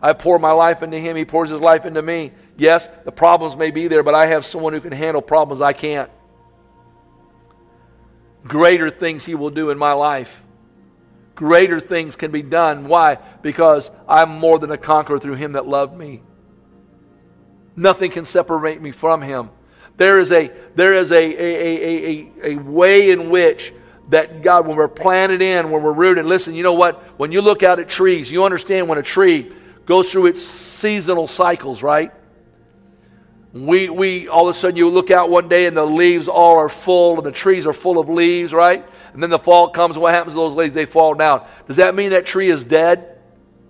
I 0.02 0.12
pour 0.12 0.38
my 0.38 0.50
life 0.50 0.82
into 0.82 0.98
Him, 0.98 1.16
He 1.16 1.24
pours 1.24 1.50
His 1.50 1.60
life 1.60 1.86
into 1.86 2.02
me. 2.02 2.32
Yes, 2.56 2.88
the 3.04 3.12
problems 3.12 3.56
may 3.56 3.70
be 3.70 3.88
there, 3.88 4.02
but 4.02 4.14
I 4.14 4.26
have 4.26 4.44
someone 4.44 4.72
who 4.72 4.80
can 4.80 4.92
handle 4.92 5.22
problems 5.22 5.60
I 5.60 5.72
can't. 5.72 6.10
Greater 8.44 8.90
things 8.90 9.24
He 9.24 9.34
will 9.34 9.50
do 9.50 9.70
in 9.70 9.78
my 9.78 9.92
life. 9.92 10.42
Greater 11.38 11.79
things 11.79 12.17
can 12.17 12.32
be 12.32 12.43
done. 12.43 12.88
Why? 12.88 13.17
Because 13.43 13.93
I'm 14.08 14.29
more 14.29 14.58
than 14.58 14.73
a 14.73 14.76
conqueror 14.76 15.20
through 15.20 15.37
Him 15.37 15.52
that 15.52 15.69
loved 15.69 15.96
me. 15.96 16.20
Nothing 17.76 18.11
can 18.11 18.26
separate 18.26 18.82
me 18.82 18.90
from 18.90 19.23
Him. 19.23 19.50
There 19.99 20.19
is 20.19 20.32
a, 20.32 20.50
there 20.75 20.94
is 20.94 21.12
a, 21.12 21.15
a, 21.15 21.22
a, 21.22 22.32
a, 22.43 22.55
a 22.55 22.55
way 22.56 23.12
in 23.12 23.31
which 23.31 23.72
that 24.08 24.43
God, 24.43 24.67
when 24.67 24.77
we're 24.77 24.89
planted 24.89 25.41
in, 25.41 25.70
when 25.70 25.81
we're 25.81 25.93
rooted, 25.93 26.27
listen, 26.27 26.56
you 26.56 26.65
know 26.65 26.72
what? 26.72 27.01
When 27.20 27.31
you 27.31 27.41
look 27.41 27.62
out 27.62 27.79
at 27.79 27.89
trees, 27.89 28.29
you 28.32 28.43
understand 28.43 28.89
when 28.89 28.98
a 28.98 29.03
tree 29.05 29.53
goes 29.86 30.10
through 30.10 30.27
its 30.27 30.43
seasonal 30.44 31.29
cycles, 31.29 31.84
right? 31.84 32.10
We, 33.53 33.89
we 33.89 34.27
all 34.27 34.48
of 34.48 34.56
a 34.56 34.58
sudden 34.58 34.77
you 34.77 34.91
look 34.91 35.12
out 35.12 35.31
one 35.31 35.48
day 35.48 35.67
and 35.67 35.77
the 35.77 35.86
leaves 35.86 36.27
all 36.27 36.56
are 36.56 36.69
full 36.69 37.19
and 37.19 37.24
the 37.24 37.31
trees 37.31 37.65
are 37.65 37.72
full 37.72 38.01
of 38.01 38.08
leaves, 38.08 38.53
right? 38.53 38.84
And 39.12 39.22
then 39.22 39.31
the 39.31 39.38
fall 39.38 39.70
comes. 39.70 39.98
What 39.98 40.15
happens 40.15 40.34
to 40.34 40.38
those 40.38 40.55
leaves? 40.55 40.74
They 40.74 40.86
fall 40.86 41.15
down. 41.15 41.46
Does 41.67 41.77
that 41.77 41.94
mean 41.94 42.10
that 42.10 42.27
tree 42.27 42.50
is 42.50 42.65
dead? 42.65 43.19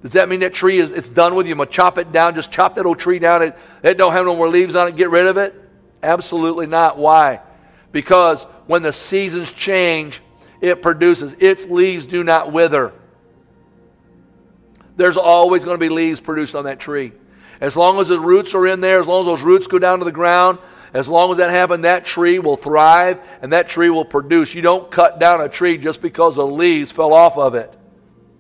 Does 0.02 0.12
that 0.12 0.28
mean 0.28 0.40
that 0.40 0.54
tree 0.54 0.78
is 0.78 0.90
it's 0.90 1.08
done 1.08 1.34
with 1.34 1.46
you? 1.46 1.52
I'm 1.52 1.58
gonna 1.58 1.70
chop 1.70 1.98
it 1.98 2.12
down, 2.12 2.34
just 2.34 2.52
chop 2.52 2.76
that 2.76 2.86
old 2.86 2.98
tree 2.98 3.18
down. 3.18 3.42
It, 3.42 3.58
it 3.82 3.98
don't 3.98 4.12
have 4.12 4.24
no 4.24 4.36
more 4.36 4.48
leaves 4.48 4.76
on 4.76 4.86
it, 4.86 4.96
get 4.96 5.10
rid 5.10 5.26
of 5.26 5.36
it? 5.36 5.54
Absolutely 6.02 6.66
not. 6.66 6.98
Why? 6.98 7.40
Because 7.90 8.44
when 8.66 8.82
the 8.82 8.92
seasons 8.92 9.50
change, 9.52 10.20
it 10.60 10.82
produces. 10.82 11.34
Its 11.38 11.64
leaves 11.66 12.06
do 12.06 12.22
not 12.22 12.52
wither. 12.52 12.92
There's 14.96 15.16
always 15.16 15.64
going 15.64 15.74
to 15.74 15.80
be 15.80 15.88
leaves 15.88 16.20
produced 16.20 16.54
on 16.54 16.64
that 16.64 16.80
tree. 16.80 17.12
As 17.60 17.76
long 17.76 17.98
as 17.98 18.08
the 18.08 18.20
roots 18.20 18.54
are 18.54 18.66
in 18.66 18.80
there, 18.80 19.00
as 19.00 19.06
long 19.06 19.20
as 19.20 19.26
those 19.26 19.42
roots 19.42 19.66
go 19.66 19.78
down 19.78 20.00
to 20.00 20.04
the 20.04 20.12
ground, 20.12 20.58
as 20.92 21.08
long 21.08 21.30
as 21.30 21.36
that 21.38 21.50
happens, 21.50 21.82
that 21.82 22.04
tree 22.04 22.38
will 22.38 22.56
thrive 22.56 23.20
and 23.42 23.52
that 23.52 23.68
tree 23.68 23.90
will 23.90 24.04
produce. 24.04 24.54
You 24.54 24.62
don't 24.62 24.90
cut 24.90 25.18
down 25.18 25.40
a 25.40 25.48
tree 25.48 25.76
just 25.78 26.00
because 26.00 26.36
the 26.36 26.46
leaves 26.46 26.90
fell 26.90 27.12
off 27.12 27.36
of 27.36 27.54
it. 27.54 27.72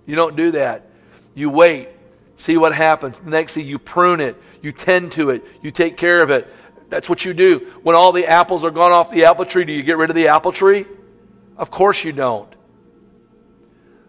You 0.06 0.16
don't 0.16 0.36
do 0.36 0.52
that. 0.52 0.86
You 1.34 1.50
wait, 1.50 1.88
see 2.36 2.56
what 2.56 2.74
happens. 2.74 3.18
The 3.18 3.30
next 3.30 3.54
thing, 3.54 3.66
you 3.66 3.78
prune 3.78 4.20
it, 4.20 4.36
you 4.62 4.72
tend 4.72 5.12
to 5.12 5.30
it, 5.30 5.44
you 5.62 5.70
take 5.70 5.96
care 5.96 6.22
of 6.22 6.30
it. 6.30 6.48
That's 6.88 7.08
what 7.08 7.24
you 7.24 7.34
do. 7.34 7.70
When 7.82 7.94
all 7.94 8.12
the 8.12 8.26
apples 8.26 8.64
are 8.64 8.70
gone 8.70 8.92
off 8.92 9.10
the 9.10 9.26
apple 9.26 9.44
tree, 9.44 9.64
do 9.64 9.72
you 9.72 9.82
get 9.82 9.98
rid 9.98 10.08
of 10.08 10.16
the 10.16 10.28
apple 10.28 10.52
tree? 10.52 10.86
Of 11.58 11.70
course 11.70 12.02
you 12.02 12.12
don't. 12.12 12.52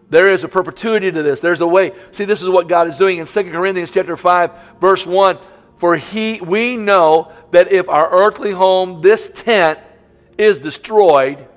There 0.08 0.32
is 0.32 0.42
a 0.42 0.48
perpetuity 0.48 1.12
to 1.12 1.22
this. 1.22 1.40
There's 1.40 1.60
a 1.60 1.66
way. 1.66 1.92
See, 2.10 2.24
this 2.24 2.42
is 2.42 2.48
what 2.48 2.66
God 2.68 2.88
is 2.88 2.96
doing 2.96 3.18
in 3.18 3.26
2 3.26 3.44
Corinthians 3.44 3.90
chapter 3.90 4.16
5, 4.16 4.50
verse 4.80 5.06
1. 5.06 5.38
For 5.80 5.96
he 5.96 6.40
we 6.40 6.76
know 6.76 7.32
that 7.52 7.72
if 7.72 7.88
our 7.88 8.08
earthly 8.10 8.52
home, 8.52 9.00
this 9.00 9.30
tent, 9.34 9.78
is 10.36 10.58
destroyed, 10.58 11.48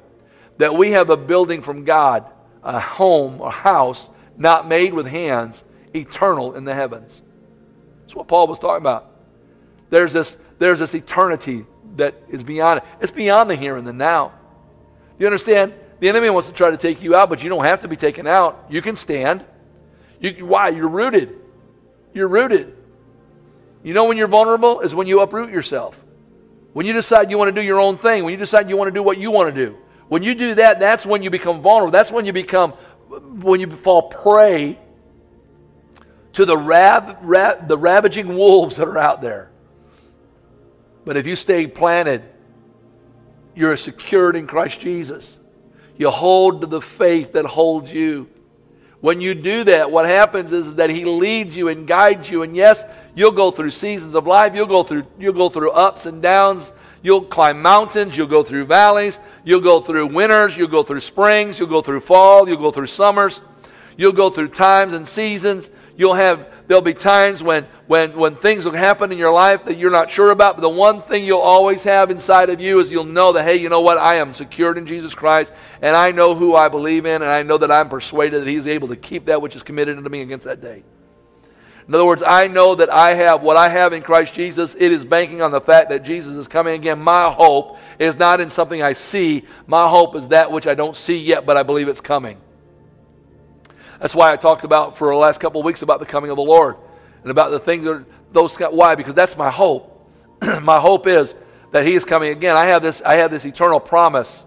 that 0.57 0.75
we 0.75 0.91
have 0.91 1.09
a 1.09 1.17
building 1.17 1.61
from 1.61 1.83
God, 1.83 2.25
a 2.63 2.79
home, 2.79 3.41
a 3.41 3.49
house, 3.49 4.09
not 4.37 4.67
made 4.67 4.93
with 4.93 5.07
hands, 5.07 5.63
eternal 5.93 6.55
in 6.55 6.63
the 6.63 6.73
heavens. 6.73 7.21
That's 8.01 8.15
what 8.15 8.27
Paul 8.27 8.47
was 8.47 8.59
talking 8.59 8.81
about. 8.81 9.11
There's 9.89 10.13
this, 10.13 10.37
there's 10.57 10.79
this 10.79 10.95
eternity 10.95 11.65
that 11.97 12.15
is 12.29 12.43
beyond 12.43 12.79
it. 12.79 12.85
It's 13.01 13.11
beyond 13.11 13.49
the 13.49 13.55
here 13.55 13.75
and 13.75 13.85
the 13.85 13.93
now. 13.93 14.31
You 15.19 15.27
understand? 15.27 15.73
The 15.99 16.09
enemy 16.09 16.29
wants 16.29 16.47
to 16.47 16.53
try 16.53 16.71
to 16.71 16.77
take 16.77 17.01
you 17.01 17.13
out, 17.15 17.29
but 17.29 17.43
you 17.43 17.49
don't 17.49 17.63
have 17.65 17.81
to 17.81 17.87
be 17.87 17.97
taken 17.97 18.25
out. 18.25 18.65
You 18.69 18.81
can 18.81 18.95
stand. 18.95 19.45
You, 20.19 20.45
why? 20.45 20.69
You're 20.69 20.87
rooted. 20.87 21.39
You're 22.13 22.27
rooted. 22.29 22.75
You 23.83 23.93
know 23.93 24.05
when 24.05 24.17
you're 24.17 24.27
vulnerable 24.27 24.79
is 24.79 24.95
when 24.95 25.07
you 25.07 25.19
uproot 25.19 25.51
yourself. 25.51 25.99
When 26.71 26.85
you 26.85 26.93
decide 26.93 27.29
you 27.29 27.37
want 27.37 27.53
to 27.53 27.61
do 27.61 27.65
your 27.65 27.79
own 27.79 27.97
thing, 27.97 28.23
when 28.23 28.31
you 28.31 28.37
decide 28.37 28.69
you 28.69 28.77
want 28.77 28.87
to 28.87 28.93
do 28.93 29.03
what 29.03 29.17
you 29.17 29.29
want 29.29 29.53
to 29.53 29.65
do. 29.65 29.77
When 30.07 30.23
you 30.23 30.35
do 30.35 30.55
that, 30.55 30.79
that's 30.79 31.05
when 31.05 31.21
you 31.23 31.29
become 31.29 31.61
vulnerable. 31.61 31.91
That's 31.91 32.11
when 32.11 32.25
you 32.25 32.33
become 32.33 32.71
when 33.41 33.59
you 33.59 33.69
fall 33.69 34.03
prey 34.03 34.79
to 36.33 36.45
the 36.45 36.57
rav, 36.57 37.67
the 37.67 37.77
ravaging 37.77 38.35
wolves 38.35 38.77
that 38.77 38.87
are 38.87 38.97
out 38.97 39.21
there. 39.21 39.51
But 41.05 41.17
if 41.17 41.27
you 41.27 41.35
stay 41.35 41.67
planted, 41.67 42.23
you're 43.55 43.77
secured 43.77 44.35
in 44.35 44.47
Christ 44.47 44.79
Jesus. 44.79 45.37
You 45.97 46.09
hold 46.09 46.61
to 46.61 46.67
the 46.67 46.81
faith 46.81 47.33
that 47.33 47.45
holds 47.45 47.91
you. 47.91 48.29
When 48.99 49.21
you 49.21 49.35
do 49.35 49.65
that, 49.65 49.91
what 49.91 50.05
happens 50.05 50.51
is 50.51 50.75
that 50.75 50.89
He 50.89 51.05
leads 51.05 51.55
you 51.55 51.67
and 51.67 51.85
guides 51.85 52.29
you. 52.29 52.41
And 52.41 52.55
yes, 52.55 52.83
you'll 53.15 53.31
go 53.31 53.51
through 53.51 53.71
seasons 53.71 54.15
of 54.15 54.27
life. 54.27 54.55
You'll 54.55 54.67
go 54.67 54.83
through, 54.83 55.05
you'll 55.19 55.33
go 55.33 55.49
through 55.49 55.71
ups 55.71 56.05
and 56.05 56.21
downs. 56.21 56.71
You'll 57.01 57.21
climb 57.21 57.61
mountains. 57.61 58.15
You'll 58.17 58.27
go 58.27 58.43
through 58.43 58.65
valleys. 58.65 59.19
You'll 59.43 59.59
go 59.59 59.81
through 59.81 60.07
winters. 60.07 60.55
You'll 60.55 60.69
go 60.69 60.83
through 60.83 61.01
springs. 61.01 61.59
You'll 61.59 61.67
go 61.67 61.81
through 61.81 61.99
fall. 61.99 62.47
You'll 62.47 62.57
go 62.57 62.71
through 62.71 62.87
summers. 62.87 63.41
You'll 63.97 64.13
go 64.13 64.29
through 64.29 64.49
times 64.49 64.93
and 64.93 65.07
seasons. 65.07 65.69
You'll 65.95 66.15
have 66.15 66.47
there'll 66.67 66.81
be 66.81 66.93
times 66.93 67.43
when 67.43 67.67
when 67.87 68.15
when 68.17 68.35
things 68.35 68.65
will 68.65 68.71
happen 68.71 69.11
in 69.11 69.17
your 69.17 69.31
life 69.31 69.65
that 69.65 69.77
you're 69.77 69.91
not 69.91 70.09
sure 70.09 70.31
about, 70.31 70.55
but 70.55 70.61
the 70.61 70.69
one 70.69 71.01
thing 71.03 71.25
you'll 71.25 71.39
always 71.39 71.83
have 71.83 72.09
inside 72.09 72.49
of 72.49 72.59
you 72.59 72.79
is 72.79 72.89
you'll 72.89 73.03
know 73.03 73.33
that 73.33 73.43
hey, 73.43 73.57
you 73.57 73.69
know 73.69 73.81
what? 73.81 73.97
I 73.97 74.15
am 74.15 74.33
secured 74.33 74.77
in 74.77 74.87
Jesus 74.87 75.13
Christ, 75.13 75.51
and 75.81 75.95
I 75.95 76.11
know 76.11 76.33
who 76.33 76.55
I 76.55 76.69
believe 76.69 77.05
in, 77.05 77.21
and 77.21 77.29
I 77.29 77.43
know 77.43 77.57
that 77.57 77.71
I'm 77.71 77.89
persuaded 77.89 78.41
that 78.41 78.47
He's 78.47 78.65
able 78.65 78.87
to 78.87 78.95
keep 78.95 79.25
that 79.25 79.41
which 79.41 79.55
is 79.55 79.61
committed 79.61 79.97
unto 79.97 80.09
me 80.09 80.21
against 80.21 80.45
that 80.45 80.61
day. 80.61 80.83
In 81.87 81.93
other 81.93 82.05
words, 82.05 82.23
I 82.25 82.47
know 82.47 82.75
that 82.75 82.91
I 82.91 83.13
have 83.13 83.41
what 83.41 83.57
I 83.57 83.67
have 83.67 83.91
in 83.91 84.03
Christ 84.03 84.33
Jesus. 84.33 84.73
It 84.77 84.91
is 84.91 85.03
banking 85.03 85.41
on 85.41 85.51
the 85.51 85.59
fact 85.59 85.89
that 85.89 86.03
Jesus 86.03 86.37
is 86.37 86.47
coming 86.47 86.75
again. 86.75 87.01
My 87.01 87.29
hope 87.29 87.77
is 87.99 88.15
not 88.15 88.39
in 88.39 88.49
something 88.49 88.81
I 88.81 88.93
see. 88.93 89.43
My 89.67 89.89
hope 89.89 90.15
is 90.15 90.29
that 90.29 90.51
which 90.51 90.65
I 90.65 90.75
don't 90.75 90.95
see 90.95 91.17
yet, 91.17 91.45
but 91.45 91.57
I 91.57 91.63
believe 91.63 91.89
it's 91.89 91.99
coming. 92.01 92.39
That's 93.99 94.15
why 94.15 94.31
I 94.31 94.37
talked 94.37 94.63
about 94.63 94.97
for 94.97 95.09
the 95.11 95.17
last 95.17 95.41
couple 95.41 95.59
of 95.59 95.65
weeks 95.65 95.81
about 95.81 95.99
the 95.99 96.05
coming 96.05 96.31
of 96.31 96.37
the 96.37 96.43
Lord 96.43 96.77
and 97.21 97.31
about 97.31 97.51
the 97.51 97.59
things 97.59 97.83
that 97.83 98.05
those 98.31 98.55
why 98.57 98.95
because 98.95 99.13
that's 99.13 99.35
my 99.35 99.49
hope. 99.49 100.09
my 100.61 100.79
hope 100.79 101.05
is 101.05 101.35
that 101.71 101.85
He 101.85 101.95
is 101.95 102.05
coming 102.05 102.31
again. 102.31 102.55
I 102.55 102.65
have 102.67 102.81
this 102.81 103.01
I 103.01 103.15
have 103.15 103.29
this 103.29 103.43
eternal 103.43 103.81
promise 103.81 104.43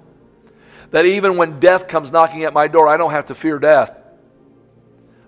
that 0.90 1.05
even 1.05 1.37
when 1.37 1.61
death 1.61 1.87
comes 1.87 2.11
knocking 2.11 2.45
at 2.45 2.55
my 2.55 2.66
door, 2.69 2.88
I 2.88 2.97
don't 2.97 3.11
have 3.11 3.26
to 3.26 3.35
fear 3.35 3.59
death. 3.59 3.99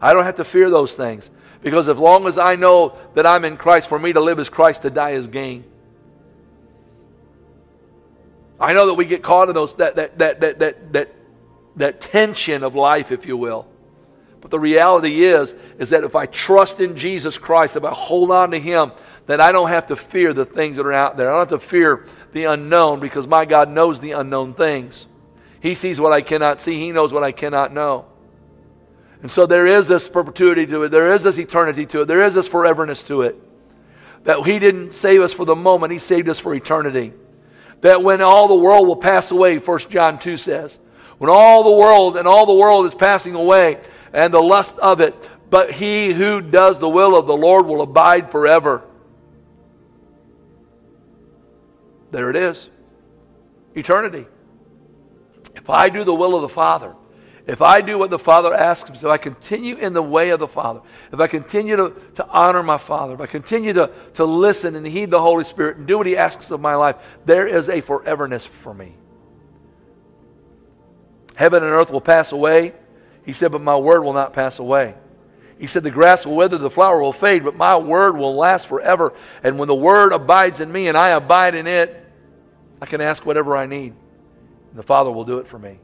I 0.00 0.14
don't 0.14 0.24
have 0.24 0.36
to 0.36 0.44
fear 0.44 0.70
those 0.70 0.94
things 0.94 1.28
because 1.62 1.88
as 1.88 1.98
long 1.98 2.26
as 2.26 2.38
I 2.38 2.56
know 2.56 2.96
that 3.14 3.26
I'm 3.26 3.44
in 3.44 3.56
Christ, 3.56 3.88
for 3.88 3.98
me 3.98 4.12
to 4.12 4.20
live 4.20 4.38
is 4.38 4.48
Christ, 4.48 4.82
to 4.82 4.90
die 4.90 5.10
is 5.10 5.26
gain. 5.26 5.64
I 8.60 8.72
know 8.72 8.86
that 8.86 8.94
we 8.94 9.04
get 9.04 9.22
caught 9.22 9.48
in 9.48 9.54
those 9.54 9.74
that 9.74 9.96
that 9.96 10.18
that 10.18 10.40
that 10.40 10.58
that 10.58 10.92
that, 10.92 11.14
that 11.76 12.00
tension 12.00 12.62
of 12.62 12.74
life, 12.74 13.12
if 13.12 13.26
you 13.26 13.36
will. 13.36 13.66
But 14.40 14.50
the 14.50 14.58
reality 14.60 15.24
is, 15.24 15.54
is 15.78 15.90
that 15.90 16.04
if 16.04 16.14
I 16.14 16.26
trust 16.26 16.80
in 16.80 16.96
Jesus 16.96 17.38
Christ, 17.38 17.76
if 17.76 17.84
I 17.84 17.92
hold 17.92 18.30
on 18.30 18.52
to 18.52 18.58
Him, 18.58 18.92
that 19.26 19.40
I 19.40 19.52
don't 19.52 19.68
have 19.68 19.88
to 19.88 19.96
fear 19.96 20.32
the 20.32 20.46
things 20.46 20.76
that 20.76 20.86
are 20.86 20.92
out 20.92 21.16
there. 21.16 21.28
I 21.28 21.32
don't 21.38 21.50
have 21.50 21.60
to 21.60 21.66
fear 21.66 22.06
the 22.32 22.44
unknown 22.44 23.00
because 23.00 23.26
my 23.26 23.44
God 23.44 23.68
knows 23.68 24.00
the 24.00 24.12
unknown 24.12 24.54
things. 24.54 25.06
He 25.60 25.74
sees 25.74 26.00
what 26.00 26.12
I 26.12 26.22
cannot 26.22 26.60
see. 26.60 26.78
He 26.78 26.92
knows 26.92 27.12
what 27.12 27.24
I 27.24 27.32
cannot 27.32 27.72
know. 27.72 28.06
And 29.22 29.30
so 29.30 29.46
there 29.46 29.66
is 29.66 29.88
this 29.88 30.08
perpetuity 30.08 30.66
to 30.66 30.84
it. 30.84 30.90
There 30.90 31.12
is 31.12 31.22
this 31.22 31.38
eternity 31.38 31.86
to 31.86 32.02
it. 32.02 32.04
There 32.06 32.22
is 32.22 32.34
this 32.34 32.48
foreverness 32.48 33.06
to 33.08 33.22
it. 33.22 33.36
That 34.24 34.44
He 34.44 34.58
didn't 34.58 34.92
save 34.92 35.22
us 35.22 35.32
for 35.32 35.44
the 35.44 35.56
moment, 35.56 35.92
He 35.92 35.98
saved 35.98 36.28
us 36.28 36.38
for 36.38 36.54
eternity. 36.54 37.12
That 37.80 38.02
when 38.02 38.20
all 38.20 38.48
the 38.48 38.54
world 38.54 38.86
will 38.86 38.96
pass 38.96 39.30
away, 39.30 39.58
1 39.58 39.78
John 39.90 40.18
2 40.18 40.36
says, 40.36 40.78
when 41.18 41.30
all 41.30 41.64
the 41.64 41.76
world 41.76 42.16
and 42.16 42.28
all 42.28 42.46
the 42.46 42.54
world 42.54 42.86
is 42.86 42.94
passing 42.94 43.34
away, 43.34 43.80
and 44.12 44.32
the 44.32 44.42
lust 44.42 44.76
of 44.78 45.00
it. 45.00 45.14
But 45.50 45.72
he 45.72 46.12
who 46.12 46.40
does 46.40 46.78
the 46.78 46.88
will 46.88 47.16
of 47.16 47.26
the 47.26 47.36
Lord 47.36 47.66
will 47.66 47.82
abide 47.82 48.30
forever. 48.30 48.82
There 52.10 52.30
it 52.30 52.36
is 52.36 52.68
eternity. 53.74 54.26
If 55.54 55.70
I 55.70 55.88
do 55.88 56.04
the 56.04 56.14
will 56.14 56.34
of 56.34 56.42
the 56.42 56.48
Father, 56.48 56.94
if 57.48 57.62
I 57.62 57.80
do 57.80 57.98
what 57.98 58.10
the 58.10 58.18
Father 58.18 58.52
asks 58.52 58.90
me, 58.90 58.98
if 58.98 59.04
I 59.06 59.16
continue 59.16 59.76
in 59.76 59.94
the 59.94 60.02
way 60.02 60.28
of 60.30 60.38
the 60.38 60.46
Father, 60.46 60.82
if 61.10 61.18
I 61.18 61.26
continue 61.26 61.76
to, 61.76 61.94
to 62.16 62.28
honor 62.28 62.62
my 62.62 62.76
Father, 62.76 63.14
if 63.14 63.20
I 63.22 63.26
continue 63.26 63.72
to, 63.72 63.90
to 64.14 64.26
listen 64.26 64.76
and 64.76 64.86
heed 64.86 65.10
the 65.10 65.20
Holy 65.20 65.44
Spirit 65.44 65.78
and 65.78 65.86
do 65.86 65.96
what 65.96 66.06
He 66.06 66.14
asks 66.14 66.50
of 66.50 66.60
my 66.60 66.74
life, 66.74 66.96
there 67.24 67.46
is 67.46 67.70
a 67.70 67.80
foreverness 67.80 68.46
for 68.46 68.74
me. 68.74 68.92
Heaven 71.36 71.62
and 71.62 71.72
earth 71.72 71.90
will 71.90 72.02
pass 72.02 72.32
away, 72.32 72.74
he 73.24 73.32
said, 73.32 73.50
But 73.50 73.62
my 73.62 73.76
word 73.76 74.02
will 74.02 74.12
not 74.12 74.34
pass 74.34 74.58
away. 74.58 74.94
He 75.58 75.66
said, 75.66 75.84
The 75.84 75.90
grass 75.90 76.26
will 76.26 76.36
wither, 76.36 76.58
the 76.58 76.68
flower 76.68 77.00
will 77.00 77.14
fade, 77.14 77.44
but 77.44 77.56
my 77.56 77.78
word 77.78 78.14
will 78.14 78.36
last 78.36 78.66
forever. 78.66 79.14
And 79.42 79.58
when 79.58 79.68
the 79.68 79.74
word 79.74 80.12
abides 80.12 80.60
in 80.60 80.70
me 80.70 80.88
and 80.88 80.98
I 80.98 81.10
abide 81.10 81.54
in 81.54 81.66
it, 81.66 82.04
I 82.82 82.86
can 82.86 83.00
ask 83.00 83.24
whatever 83.24 83.56
I 83.56 83.64
need. 83.64 83.94
And 84.70 84.78
the 84.78 84.82
Father 84.82 85.10
will 85.10 85.24
do 85.24 85.38
it 85.38 85.48
for 85.48 85.58
me. 85.58 85.78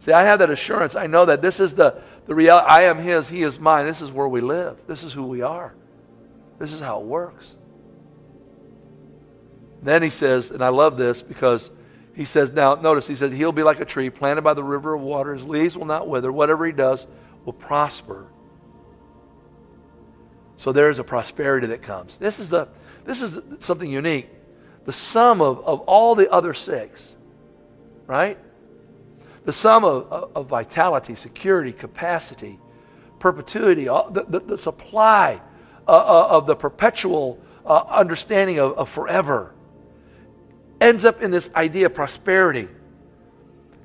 See, 0.00 0.12
I 0.12 0.24
have 0.24 0.38
that 0.40 0.50
assurance. 0.50 0.94
I 0.94 1.06
know 1.06 1.26
that 1.26 1.42
this 1.42 1.60
is 1.60 1.74
the, 1.74 2.00
the 2.26 2.34
reality. 2.34 2.66
I 2.68 2.82
am 2.84 2.98
His, 2.98 3.28
He 3.28 3.42
is 3.42 3.60
mine. 3.60 3.86
This 3.86 4.00
is 4.00 4.10
where 4.10 4.28
we 4.28 4.40
live. 4.40 4.78
This 4.86 5.02
is 5.02 5.12
who 5.12 5.24
we 5.24 5.42
are. 5.42 5.74
This 6.58 6.72
is 6.72 6.80
how 6.80 7.00
it 7.00 7.06
works. 7.06 7.54
Then 9.82 10.02
he 10.02 10.10
says, 10.10 10.50
and 10.50 10.62
I 10.62 10.68
love 10.68 10.98
this 10.98 11.22
because 11.22 11.70
he 12.14 12.26
says, 12.26 12.52
now 12.52 12.74
notice, 12.74 13.06
he 13.06 13.14
says, 13.14 13.32
he'll 13.32 13.52
be 13.52 13.62
like 13.62 13.80
a 13.80 13.84
tree 13.86 14.10
planted 14.10 14.42
by 14.42 14.54
the 14.54 14.62
river 14.62 14.94
of 14.94 15.00
water. 15.00 15.32
His 15.32 15.44
leaves 15.44 15.76
will 15.76 15.86
not 15.86 16.06
wither. 16.06 16.30
Whatever 16.30 16.66
he 16.66 16.72
does 16.72 17.06
will 17.44 17.54
prosper. 17.54 18.26
So 20.56 20.72
there 20.72 20.90
is 20.90 20.98
a 20.98 21.04
prosperity 21.04 21.68
that 21.68 21.80
comes. 21.80 22.18
This 22.18 22.38
is, 22.38 22.50
the, 22.50 22.68
this 23.06 23.22
is 23.22 23.38
something 23.60 23.90
unique. 23.90 24.28
The 24.84 24.92
sum 24.92 25.40
of, 25.40 25.64
of 25.64 25.80
all 25.80 26.14
the 26.14 26.30
other 26.30 26.52
six, 26.52 27.16
right? 28.06 28.38
The 29.50 29.56
sum 29.56 29.84
of, 29.84 30.12
of, 30.12 30.30
of 30.36 30.46
vitality, 30.46 31.16
security, 31.16 31.72
capacity, 31.72 32.60
perpetuity, 33.18 33.86
the, 33.86 34.24
the, 34.28 34.38
the, 34.38 34.56
supply 34.56 35.42
uh, 35.88 35.90
uh, 35.90 36.28
of 36.30 36.46
the 36.46 36.54
perpetual 36.54 37.36
uh, 37.66 37.78
understanding 37.88 38.60
of, 38.60 38.78
of 38.78 38.88
forever 38.88 39.52
ends 40.80 41.04
up 41.04 41.20
in 41.20 41.32
this 41.32 41.50
idea 41.56 41.86
of 41.86 41.94
prosperity. 41.94 42.68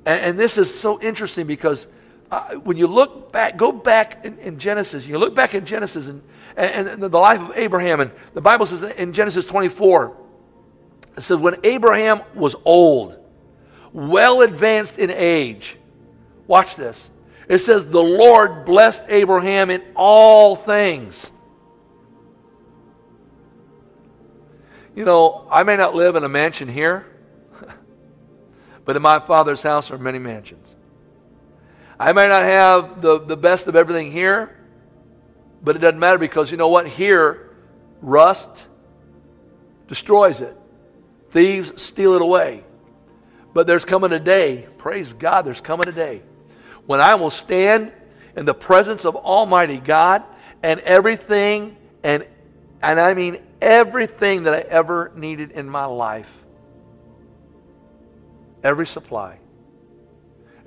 And, 0.04 0.20
and 0.20 0.38
this 0.38 0.56
is 0.56 0.72
so 0.72 1.00
interesting 1.00 1.48
because 1.48 1.88
uh, 2.30 2.54
when 2.58 2.76
you 2.76 2.86
look 2.86 3.32
back, 3.32 3.56
go 3.56 3.72
back 3.72 4.24
in, 4.24 4.38
in, 4.38 4.60
Genesis, 4.60 5.04
you 5.04 5.18
look 5.18 5.34
back 5.34 5.56
in 5.56 5.66
Genesis 5.66 6.06
and, 6.06 6.22
and, 6.56 6.86
and, 6.86 7.02
the 7.02 7.08
life 7.08 7.40
of 7.40 7.50
Abraham, 7.56 7.98
and 7.98 8.12
the 8.34 8.40
Bible 8.40 8.66
says 8.66 8.84
in 8.84 9.12
Genesis 9.12 9.44
24, 9.44 10.16
it 11.16 11.22
says, 11.22 11.38
when 11.38 11.56
Abraham 11.64 12.22
was 12.36 12.54
old, 12.64 13.16
well 13.96 14.42
advanced 14.42 14.98
in 14.98 15.10
age, 15.10 15.78
watch 16.46 16.76
this. 16.76 17.08
It 17.48 17.60
says, 17.60 17.86
the 17.86 18.02
Lord 18.02 18.66
blessed 18.66 19.02
Abraham 19.08 19.70
in 19.70 19.82
all 19.94 20.54
things. 20.54 21.30
You 24.94 25.06
know, 25.06 25.48
I 25.50 25.62
may 25.62 25.78
not 25.78 25.94
live 25.94 26.14
in 26.14 26.24
a 26.24 26.28
mansion 26.28 26.68
here, 26.68 27.06
but 28.84 28.96
in 28.96 29.02
my 29.02 29.18
father's 29.18 29.62
house 29.62 29.90
are 29.90 29.96
many 29.96 30.18
mansions. 30.18 30.68
I 31.98 32.12
may 32.12 32.28
not 32.28 32.42
have 32.42 33.00
the, 33.00 33.18
the 33.18 33.36
best 33.36 33.66
of 33.66 33.76
everything 33.76 34.12
here, 34.12 34.54
but 35.62 35.74
it 35.74 35.78
doesn't 35.78 35.98
matter 35.98 36.18
because 36.18 36.50
you 36.50 36.58
know 36.58 36.68
what? 36.68 36.86
Here, 36.86 37.56
rust 38.02 38.50
destroys 39.88 40.42
it. 40.42 40.54
Thieves 41.30 41.82
steal 41.82 42.12
it 42.12 42.20
away. 42.20 42.65
But 43.56 43.66
there's 43.66 43.86
coming 43.86 44.12
a 44.12 44.20
day, 44.20 44.66
praise 44.76 45.14
God, 45.14 45.46
there's 45.46 45.62
coming 45.62 45.88
a 45.88 45.92
day 45.92 46.20
when 46.84 47.00
I 47.00 47.14
will 47.14 47.30
stand 47.30 47.90
in 48.36 48.44
the 48.44 48.52
presence 48.52 49.06
of 49.06 49.16
Almighty 49.16 49.78
God 49.78 50.24
and 50.62 50.78
everything, 50.80 51.74
and, 52.02 52.26
and 52.82 53.00
I 53.00 53.14
mean 53.14 53.38
everything 53.62 54.42
that 54.42 54.52
I 54.52 54.60
ever 54.60 55.10
needed 55.16 55.52
in 55.52 55.70
my 55.70 55.86
life. 55.86 56.28
Every 58.62 58.86
supply. 58.86 59.38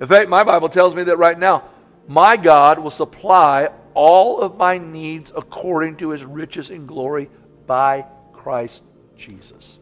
In 0.00 0.08
fact, 0.08 0.28
my 0.28 0.42
Bible 0.42 0.68
tells 0.68 0.92
me 0.92 1.04
that 1.04 1.16
right 1.16 1.38
now, 1.38 1.68
my 2.08 2.36
God 2.36 2.80
will 2.80 2.90
supply 2.90 3.70
all 3.94 4.40
of 4.40 4.56
my 4.56 4.78
needs 4.78 5.30
according 5.36 5.98
to 5.98 6.08
his 6.08 6.24
riches 6.24 6.70
and 6.70 6.88
glory 6.88 7.30
by 7.68 8.04
Christ 8.32 8.82
Jesus. 9.16 9.79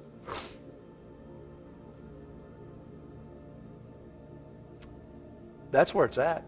That's 5.70 5.94
where 5.94 6.06
it's 6.06 6.18
at. 6.18 6.44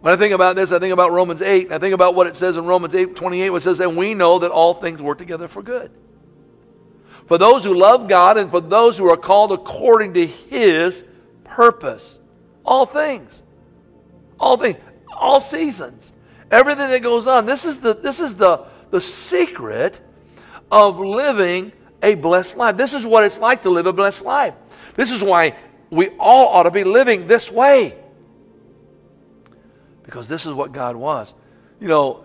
When 0.00 0.12
I 0.12 0.16
think 0.16 0.34
about 0.34 0.56
this, 0.56 0.72
I 0.72 0.80
think 0.80 0.92
about 0.92 1.12
Romans 1.12 1.42
8, 1.42 1.66
and 1.66 1.74
I 1.74 1.78
think 1.78 1.94
about 1.94 2.16
what 2.16 2.26
it 2.26 2.36
says 2.36 2.56
in 2.56 2.66
Romans 2.66 2.94
8 2.94 3.14
28, 3.14 3.50
which 3.50 3.62
says, 3.62 3.78
And 3.80 3.96
we 3.96 4.14
know 4.14 4.40
that 4.40 4.50
all 4.50 4.74
things 4.74 5.00
work 5.00 5.18
together 5.18 5.46
for 5.46 5.62
good. 5.62 5.90
For 7.26 7.38
those 7.38 7.62
who 7.62 7.74
love 7.74 8.08
God 8.08 8.36
and 8.36 8.50
for 8.50 8.60
those 8.60 8.98
who 8.98 9.08
are 9.08 9.16
called 9.16 9.52
according 9.52 10.14
to 10.14 10.26
his 10.26 11.04
purpose. 11.44 12.18
All 12.64 12.84
things. 12.84 13.42
All 14.40 14.56
things. 14.56 14.78
All 15.16 15.40
seasons. 15.40 16.10
Everything 16.50 16.90
that 16.90 17.02
goes 17.02 17.26
on. 17.28 17.46
This 17.46 17.64
is 17.64 17.78
the, 17.78 17.94
this 17.94 18.18
is 18.18 18.36
the, 18.36 18.66
the 18.90 19.00
secret 19.00 20.00
of 20.70 20.98
living 20.98 21.72
a 22.02 22.16
blessed 22.16 22.56
life. 22.56 22.76
This 22.76 22.92
is 22.92 23.06
what 23.06 23.24
it's 23.24 23.38
like 23.38 23.62
to 23.62 23.70
live 23.70 23.86
a 23.86 23.92
blessed 23.92 24.24
life. 24.24 24.54
This 24.94 25.10
is 25.10 25.22
why 25.22 25.56
we 25.92 26.08
all 26.18 26.48
ought 26.48 26.62
to 26.62 26.70
be 26.70 26.84
living 26.84 27.26
this 27.26 27.50
way 27.50 27.94
because 30.04 30.26
this 30.26 30.46
is 30.46 30.54
what 30.54 30.72
God 30.72 30.96
was. 30.96 31.34
You 31.80 31.88
know, 31.88 32.24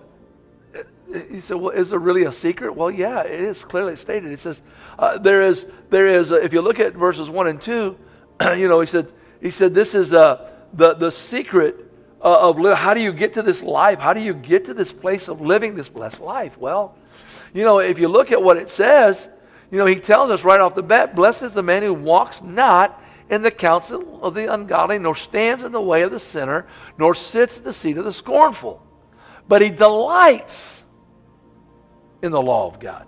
he 1.30 1.42
said, 1.42 1.58
well, 1.58 1.72
is 1.72 1.90
there 1.90 2.00
really 2.00 2.24
a 2.24 2.32
secret? 2.32 2.74
Well, 2.74 2.90
yeah, 2.90 3.24
it 3.24 3.42
is 3.42 3.66
clearly 3.66 3.98
stated. 3.98 4.32
It 4.32 4.40
says, 4.40 4.62
uh, 4.98 5.18
there 5.18 5.42
is, 5.42 5.66
there 5.90 6.08
is, 6.08 6.32
uh, 6.32 6.36
if 6.36 6.54
you 6.54 6.62
look 6.62 6.80
at 6.80 6.94
verses 6.94 7.30
1 7.30 7.48
and 7.48 7.62
2, 7.62 7.98
you 8.56 8.70
know, 8.70 8.80
he 8.80 8.86
said, 8.88 9.12
he 9.42 9.52
said, 9.52 9.76
this 9.76 9.94
is 9.94 10.14
uh, 10.14 10.50
the, 10.72 10.94
the 10.94 11.12
secret 11.12 11.92
uh, 12.22 12.50
of 12.50 12.78
how 12.78 12.94
do 12.94 13.02
you 13.02 13.12
get 13.12 13.34
to 13.34 13.42
this 13.42 13.62
life? 13.62 14.00
How 14.00 14.14
do 14.14 14.22
you 14.22 14.34
get 14.34 14.64
to 14.66 14.74
this 14.74 14.94
place 14.94 15.28
of 15.28 15.42
living 15.42 15.76
this 15.76 15.90
blessed 15.90 16.22
life? 16.22 16.58
Well, 16.58 16.96
you 17.54 17.66
know, 17.66 17.80
if 17.80 18.00
you 18.00 18.08
look 18.08 18.32
at 18.32 18.42
what 18.42 18.56
it 18.56 18.70
says, 18.70 19.28
you 19.72 19.78
know, 19.78 19.86
he 19.86 20.00
tells 20.00 20.30
us 20.30 20.46
right 20.46 20.62
off 20.62 20.74
the 20.74 20.84
bat, 20.84 21.16
blessed 21.16 21.42
is 21.42 21.54
the 21.54 21.64
man 21.64 21.84
who 21.84 21.94
walks 21.94 22.42
not 22.42 23.04
in 23.30 23.42
the 23.42 23.52
counsel 23.52 24.24
of 24.24 24.34
the 24.34 24.52
ungodly, 24.52 25.00
nor 25.00 25.16
stands 25.16 25.64
in 25.64 25.72
the 25.72 25.82
way 25.82 26.04
of 26.04 26.12
the 26.12 26.20
sinner, 26.20 26.68
nor 26.98 27.14
sits 27.14 27.58
at 27.58 27.64
the 27.64 27.74
seat 27.74 27.98
of 27.98 28.06
the 28.06 28.14
scornful. 28.14 28.82
But 29.48 29.62
he 29.62 29.70
delights 29.70 30.84
in 32.22 32.32
the 32.32 32.42
law 32.42 32.68
of 32.68 32.80
God. 32.80 33.06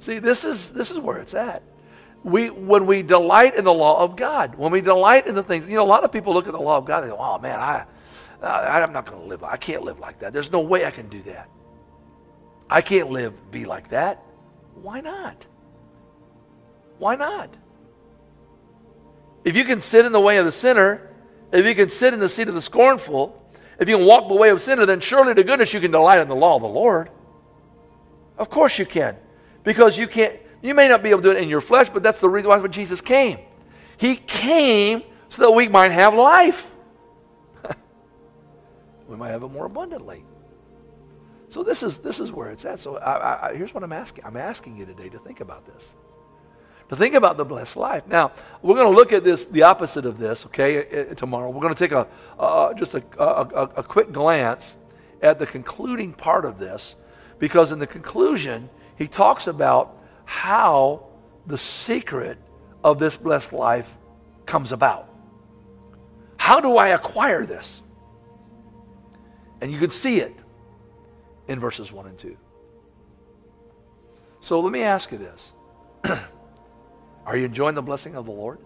See, 0.00 0.18
this 0.18 0.44
is, 0.44 0.72
this 0.72 0.90
is 0.90 0.98
where 0.98 1.18
it's 1.18 1.34
at. 1.34 1.62
We, 2.24 2.50
when 2.50 2.86
we 2.86 3.02
delight 3.02 3.54
in 3.56 3.64
the 3.64 3.72
law 3.72 4.02
of 4.02 4.16
God, 4.16 4.56
when 4.56 4.72
we 4.72 4.80
delight 4.80 5.26
in 5.26 5.34
the 5.34 5.42
things, 5.42 5.68
you 5.68 5.76
know, 5.76 5.84
a 5.84 5.86
lot 5.86 6.04
of 6.04 6.12
people 6.12 6.34
look 6.34 6.46
at 6.46 6.52
the 6.52 6.60
law 6.60 6.76
of 6.76 6.84
God 6.84 7.04
and 7.04 7.12
go, 7.12 7.18
oh 7.18 7.38
man, 7.38 7.58
I, 7.58 7.84
I, 8.42 8.82
I'm 8.82 8.92
not 8.92 9.06
going 9.06 9.22
to 9.22 9.28
live, 9.28 9.44
I 9.44 9.56
can't 9.56 9.82
live 9.82 9.98
like 9.98 10.20
that. 10.20 10.32
There's 10.32 10.50
no 10.50 10.60
way 10.60 10.84
I 10.84 10.90
can 10.90 11.08
do 11.08 11.22
that. 11.22 11.48
I 12.68 12.80
can't 12.82 13.10
live, 13.10 13.50
be 13.50 13.64
like 13.64 13.90
that. 13.90 14.22
Why 14.74 15.00
not? 15.00 15.46
Why 16.98 17.16
not? 17.16 17.54
If 19.44 19.56
you 19.56 19.64
can 19.64 19.80
sit 19.80 20.04
in 20.04 20.12
the 20.12 20.20
way 20.20 20.38
of 20.38 20.46
the 20.46 20.52
sinner, 20.52 21.08
if 21.52 21.64
you 21.64 21.74
can 21.74 21.88
sit 21.88 22.12
in 22.12 22.20
the 22.20 22.28
seat 22.28 22.48
of 22.48 22.54
the 22.54 22.62
scornful, 22.62 23.42
if 23.78 23.88
you 23.88 23.96
can 23.96 24.06
walk 24.06 24.28
the 24.28 24.34
way 24.34 24.50
of 24.50 24.60
sinner, 24.60 24.86
then 24.86 25.00
surely 25.00 25.34
to 25.34 25.42
goodness 25.44 25.72
you 25.72 25.80
can 25.80 25.90
delight 25.90 26.18
in 26.18 26.28
the 26.28 26.34
law 26.34 26.56
of 26.56 26.62
the 26.62 26.68
Lord. 26.68 27.10
Of 28.36 28.50
course 28.50 28.78
you 28.78 28.86
can. 28.86 29.16
Because 29.64 29.96
you 29.96 30.08
can't, 30.08 30.34
you 30.62 30.74
may 30.74 30.88
not 30.88 31.02
be 31.02 31.10
able 31.10 31.22
to 31.22 31.32
do 31.32 31.36
it 31.36 31.42
in 31.42 31.48
your 31.48 31.60
flesh, 31.60 31.88
but 31.90 32.02
that's 32.02 32.20
the 32.20 32.28
reason 32.28 32.48
why 32.48 32.66
Jesus 32.68 33.00
came. 33.00 33.38
He 33.96 34.16
came 34.16 35.02
so 35.28 35.42
that 35.42 35.50
we 35.50 35.68
might 35.68 35.92
have 35.92 36.14
life. 36.14 36.70
we 39.08 39.16
might 39.16 39.30
have 39.30 39.42
it 39.42 39.48
more 39.48 39.66
abundantly. 39.66 40.24
So 41.50 41.62
this 41.62 41.82
is 41.82 41.98
this 41.98 42.20
is 42.20 42.30
where 42.30 42.50
it's 42.50 42.64
at. 42.64 42.78
So 42.78 42.96
I, 42.98 43.48
I, 43.48 43.54
here's 43.54 43.72
what 43.72 43.82
I'm 43.82 43.92
asking. 43.92 44.24
I'm 44.24 44.36
asking 44.36 44.76
you 44.76 44.84
today 44.84 45.08
to 45.08 45.18
think 45.18 45.40
about 45.40 45.66
this 45.66 45.84
to 46.88 46.96
think 46.96 47.14
about 47.14 47.36
the 47.36 47.44
blessed 47.44 47.76
life. 47.76 48.06
Now, 48.06 48.32
we're 48.62 48.74
going 48.74 48.90
to 48.90 48.96
look 48.96 49.12
at 49.12 49.22
this, 49.22 49.46
the 49.46 49.62
opposite 49.62 50.06
of 50.06 50.18
this, 50.18 50.46
okay, 50.46 51.12
tomorrow. 51.16 51.50
We're 51.50 51.60
going 51.60 51.74
to 51.74 51.78
take 51.78 51.92
a, 51.92 52.06
uh, 52.38 52.72
just 52.74 52.94
a, 52.94 53.02
a, 53.18 53.68
a 53.76 53.82
quick 53.82 54.12
glance 54.12 54.76
at 55.20 55.38
the 55.38 55.46
concluding 55.46 56.12
part 56.12 56.44
of 56.44 56.58
this, 56.58 56.96
because 57.38 57.72
in 57.72 57.78
the 57.78 57.86
conclusion, 57.86 58.70
he 58.96 59.06
talks 59.06 59.46
about 59.46 59.96
how 60.24 61.06
the 61.46 61.58
secret 61.58 62.38
of 62.82 62.98
this 62.98 63.16
blessed 63.16 63.52
life 63.52 63.88
comes 64.46 64.72
about. 64.72 65.08
How 66.36 66.60
do 66.60 66.76
I 66.76 66.88
acquire 66.88 67.44
this? 67.44 67.82
And 69.60 69.70
you 69.72 69.78
can 69.78 69.90
see 69.90 70.20
it 70.20 70.34
in 71.48 71.60
verses 71.60 71.90
1 71.92 72.06
and 72.06 72.18
2. 72.18 72.36
So 74.40 74.60
let 74.60 74.72
me 74.72 74.82
ask 74.82 75.10
you 75.10 75.18
this. 75.18 75.52
Are 77.28 77.36
you 77.36 77.44
enjoying 77.44 77.74
the 77.74 77.82
blessing 77.82 78.16
of 78.16 78.24
the 78.24 78.32
Lord? 78.32 78.58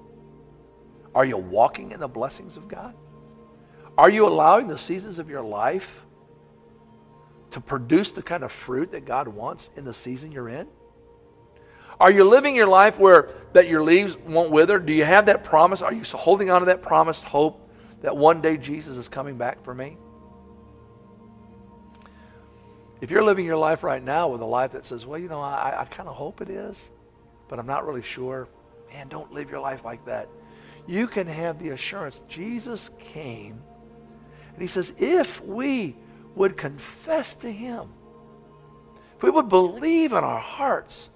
Are 1.16 1.24
you 1.24 1.36
walking 1.36 1.90
in 1.90 1.98
the 1.98 2.06
blessings 2.06 2.56
of 2.56 2.68
God? 2.68 2.94
Are 3.98 4.08
you 4.08 4.24
allowing 4.24 4.68
the 4.68 4.78
seasons 4.78 5.18
of 5.18 5.28
your 5.28 5.42
life 5.42 5.90
to 7.50 7.60
produce 7.60 8.12
the 8.12 8.22
kind 8.22 8.44
of 8.44 8.52
fruit 8.52 8.92
that 8.92 9.04
God 9.04 9.26
wants 9.26 9.68
in 9.76 9.84
the 9.84 9.92
season 9.92 10.30
you're 10.30 10.48
in? 10.48 10.68
Are 11.98 12.12
you 12.12 12.22
living 12.22 12.54
your 12.54 12.68
life 12.68 13.00
where 13.00 13.30
that 13.52 13.66
your 13.66 13.82
leaves 13.82 14.16
won't 14.16 14.52
wither? 14.52 14.78
Do 14.78 14.92
you 14.92 15.04
have 15.04 15.26
that 15.26 15.42
promise? 15.42 15.82
Are 15.82 15.92
you 15.92 16.04
holding 16.04 16.48
on 16.48 16.60
to 16.60 16.66
that 16.66 16.82
promised 16.82 17.24
hope 17.24 17.68
that 18.02 18.16
one 18.16 18.40
day 18.40 18.56
Jesus 18.56 18.96
is 18.96 19.08
coming 19.08 19.36
back 19.36 19.64
for 19.64 19.74
me? 19.74 19.96
If 23.00 23.10
you're 23.10 23.24
living 23.24 23.44
your 23.44 23.56
life 23.56 23.82
right 23.82 24.02
now 24.02 24.28
with 24.28 24.40
a 24.40 24.46
life 24.46 24.70
that 24.70 24.86
says, 24.86 25.04
well, 25.04 25.18
you 25.18 25.26
know, 25.26 25.40
I, 25.40 25.80
I 25.80 25.84
kind 25.86 26.08
of 26.08 26.14
hope 26.14 26.40
it 26.40 26.48
is, 26.48 26.90
but 27.52 27.58
I'm 27.58 27.66
not 27.66 27.86
really 27.86 28.00
sure. 28.00 28.48
Man, 28.90 29.08
don't 29.08 29.30
live 29.30 29.50
your 29.50 29.60
life 29.60 29.84
like 29.84 30.06
that. 30.06 30.26
You 30.86 31.06
can 31.06 31.26
have 31.26 31.58
the 31.58 31.68
assurance 31.68 32.22
Jesus 32.26 32.88
came, 32.98 33.62
and 34.54 34.62
he 34.62 34.66
says, 34.66 34.94
if 34.96 35.38
we 35.44 35.94
would 36.34 36.56
confess 36.56 37.34
to 37.34 37.52
him, 37.52 37.90
if 39.18 39.22
we 39.22 39.28
would 39.28 39.50
believe 39.50 40.12
in 40.12 40.24
our 40.24 40.38
hearts, 40.38 41.10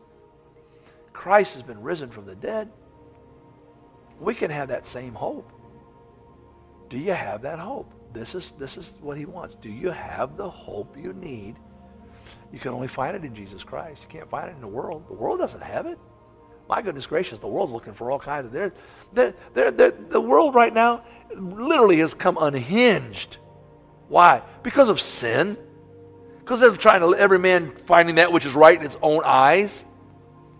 Christ 1.14 1.54
has 1.54 1.62
been 1.62 1.80
risen 1.80 2.10
from 2.10 2.26
the 2.26 2.34
dead, 2.34 2.70
we 4.20 4.34
can 4.34 4.50
have 4.50 4.68
that 4.68 4.86
same 4.86 5.14
hope. 5.14 5.50
Do 6.90 6.98
you 6.98 7.14
have 7.14 7.40
that 7.40 7.58
hope? 7.58 7.90
This 8.12 8.34
is, 8.34 8.52
this 8.58 8.76
is 8.76 8.92
what 9.00 9.16
he 9.16 9.24
wants. 9.24 9.54
Do 9.54 9.70
you 9.70 9.88
have 9.88 10.36
the 10.36 10.50
hope 10.50 10.98
you 10.98 11.14
need? 11.14 11.56
You 12.52 12.58
can 12.58 12.72
only 12.72 12.88
find 12.88 13.16
it 13.16 13.24
in 13.24 13.34
Jesus 13.34 13.64
Christ. 13.64 14.02
You 14.02 14.08
can't 14.08 14.28
find 14.28 14.50
it 14.50 14.54
in 14.54 14.60
the 14.60 14.68
world. 14.68 15.08
The 15.08 15.14
world 15.14 15.38
doesn't 15.38 15.62
have 15.62 15.86
it. 15.86 15.98
My 16.68 16.82
goodness 16.82 17.06
gracious, 17.06 17.38
the 17.38 17.46
world's 17.46 17.72
looking 17.72 17.94
for 17.94 18.10
all 18.10 18.18
kinds 18.18 18.46
of. 18.46 18.52
They're, 18.52 18.72
they're, 19.12 19.34
they're, 19.54 19.70
they're, 19.70 19.90
the 19.92 20.20
world 20.20 20.54
right 20.54 20.72
now 20.72 21.04
literally 21.34 21.98
has 21.98 22.14
come 22.14 22.36
unhinged. 22.40 23.38
Why? 24.08 24.42
Because 24.62 24.88
of 24.88 25.00
sin. 25.00 25.56
Because 26.40 26.60
they're 26.60 26.70
trying 26.76 27.00
to, 27.00 27.14
every 27.14 27.38
man 27.38 27.72
finding 27.86 28.16
that 28.16 28.32
which 28.32 28.44
is 28.44 28.54
right 28.54 28.78
in 28.78 28.84
its 28.84 28.96
own 29.02 29.22
eyes. 29.24 29.84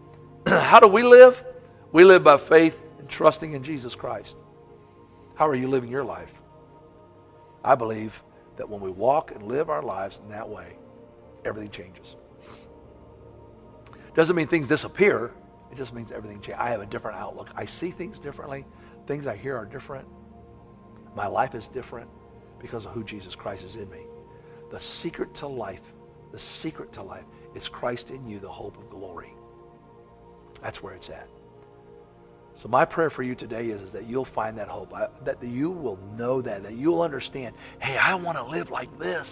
How 0.46 0.80
do 0.80 0.88
we 0.88 1.02
live? 1.02 1.42
We 1.92 2.04
live 2.04 2.22
by 2.22 2.36
faith 2.36 2.76
and 2.98 3.08
trusting 3.08 3.52
in 3.52 3.62
Jesus 3.62 3.94
Christ. 3.94 4.36
How 5.34 5.48
are 5.48 5.54
you 5.54 5.68
living 5.68 5.90
your 5.90 6.04
life? 6.04 6.32
I 7.64 7.74
believe 7.74 8.22
that 8.56 8.68
when 8.68 8.80
we 8.80 8.90
walk 8.90 9.32
and 9.32 9.42
live 9.42 9.70
our 9.70 9.82
lives 9.82 10.18
in 10.22 10.30
that 10.30 10.48
way, 10.48 10.76
everything 11.44 11.70
changes. 11.70 12.16
Doesn't 14.14 14.34
mean 14.34 14.48
things 14.48 14.66
disappear. 14.66 15.32
It 15.76 15.80
just 15.80 15.92
means 15.92 16.10
everything 16.10 16.40
changes. 16.40 16.58
I 16.58 16.70
have 16.70 16.80
a 16.80 16.86
different 16.86 17.18
outlook. 17.18 17.50
I 17.54 17.66
see 17.66 17.90
things 17.90 18.18
differently. 18.18 18.64
Things 19.06 19.26
I 19.26 19.36
hear 19.36 19.54
are 19.58 19.66
different. 19.66 20.08
My 21.14 21.26
life 21.26 21.54
is 21.54 21.68
different 21.68 22.08
because 22.58 22.86
of 22.86 22.92
who 22.92 23.04
Jesus 23.04 23.34
Christ 23.34 23.62
is 23.62 23.76
in 23.76 23.90
me. 23.90 24.06
The 24.70 24.80
secret 24.80 25.34
to 25.34 25.46
life, 25.46 25.82
the 26.32 26.38
secret 26.38 26.94
to 26.94 27.02
life, 27.02 27.26
is 27.54 27.68
Christ 27.68 28.08
in 28.08 28.26
you, 28.26 28.38
the 28.38 28.48
hope 28.48 28.78
of 28.78 28.88
glory. 28.88 29.34
That's 30.62 30.82
where 30.82 30.94
it's 30.94 31.10
at. 31.10 31.28
So 32.54 32.68
my 32.68 32.86
prayer 32.86 33.10
for 33.10 33.22
you 33.22 33.34
today 33.34 33.66
is, 33.66 33.82
is 33.82 33.92
that 33.92 34.06
you'll 34.06 34.24
find 34.24 34.56
that 34.56 34.68
hope, 34.68 34.94
I, 34.94 35.08
that 35.24 35.44
you 35.44 35.68
will 35.68 35.98
know 36.16 36.40
that, 36.40 36.62
that 36.62 36.72
you'll 36.72 37.02
understand, 37.02 37.54
hey, 37.80 37.98
I 37.98 38.14
want 38.14 38.38
to 38.38 38.44
live 38.44 38.70
like 38.70 38.98
this. 38.98 39.30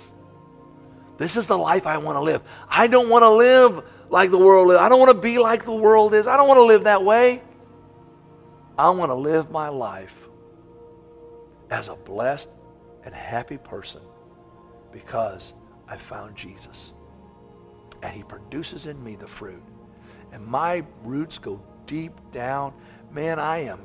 This 1.19 1.37
is 1.37 1.47
the 1.47 1.59
life 1.59 1.87
I 1.87 1.99
want 1.99 2.17
to 2.17 2.23
live. 2.23 2.43
I 2.69 2.87
don't 2.87 3.09
want 3.09 3.23
to 3.23 3.31
live 3.31 3.85
like 4.11 4.31
the 4.31 4.39
world 4.39 4.71
is. 4.73 4.77
I 4.79 4.89
don't 4.89 4.99
want 4.99 5.13
to 5.13 5.21
be 5.21 5.39
like 5.39 5.65
the 5.65 5.73
world 5.73 6.15
is. 6.15 6.27
I 6.27 6.37
don't 6.37 6.49
want 6.49 6.59
to 6.59 6.65
live 6.65 6.85
that 6.85 7.05
way. 7.05 7.43
I 8.77 8.91
want 8.91 9.11
to 9.11 9.15
live 9.15 9.51
my 9.51 9.69
life 9.69 10.15
as 11.71 11.89
a 11.89 11.95
blessed 11.95 12.49
and 13.05 13.15
happy 13.15 13.59
person 13.59 14.01
because 14.93 15.53
I 15.89 15.97
found 15.97 16.37
Jesus. 16.37 16.93
And 18.03 18.13
he 18.13 18.23
produces 18.23 18.87
in 18.87 19.03
me 19.03 19.17
the 19.17 19.27
fruit. 19.27 19.63
And 20.33 20.45
my 20.45 20.85
roots 21.03 21.39
go 21.39 21.61
deep 21.87 22.13
down. 22.33 22.73
Man, 23.13 23.39
I 23.39 23.59
am 23.65 23.81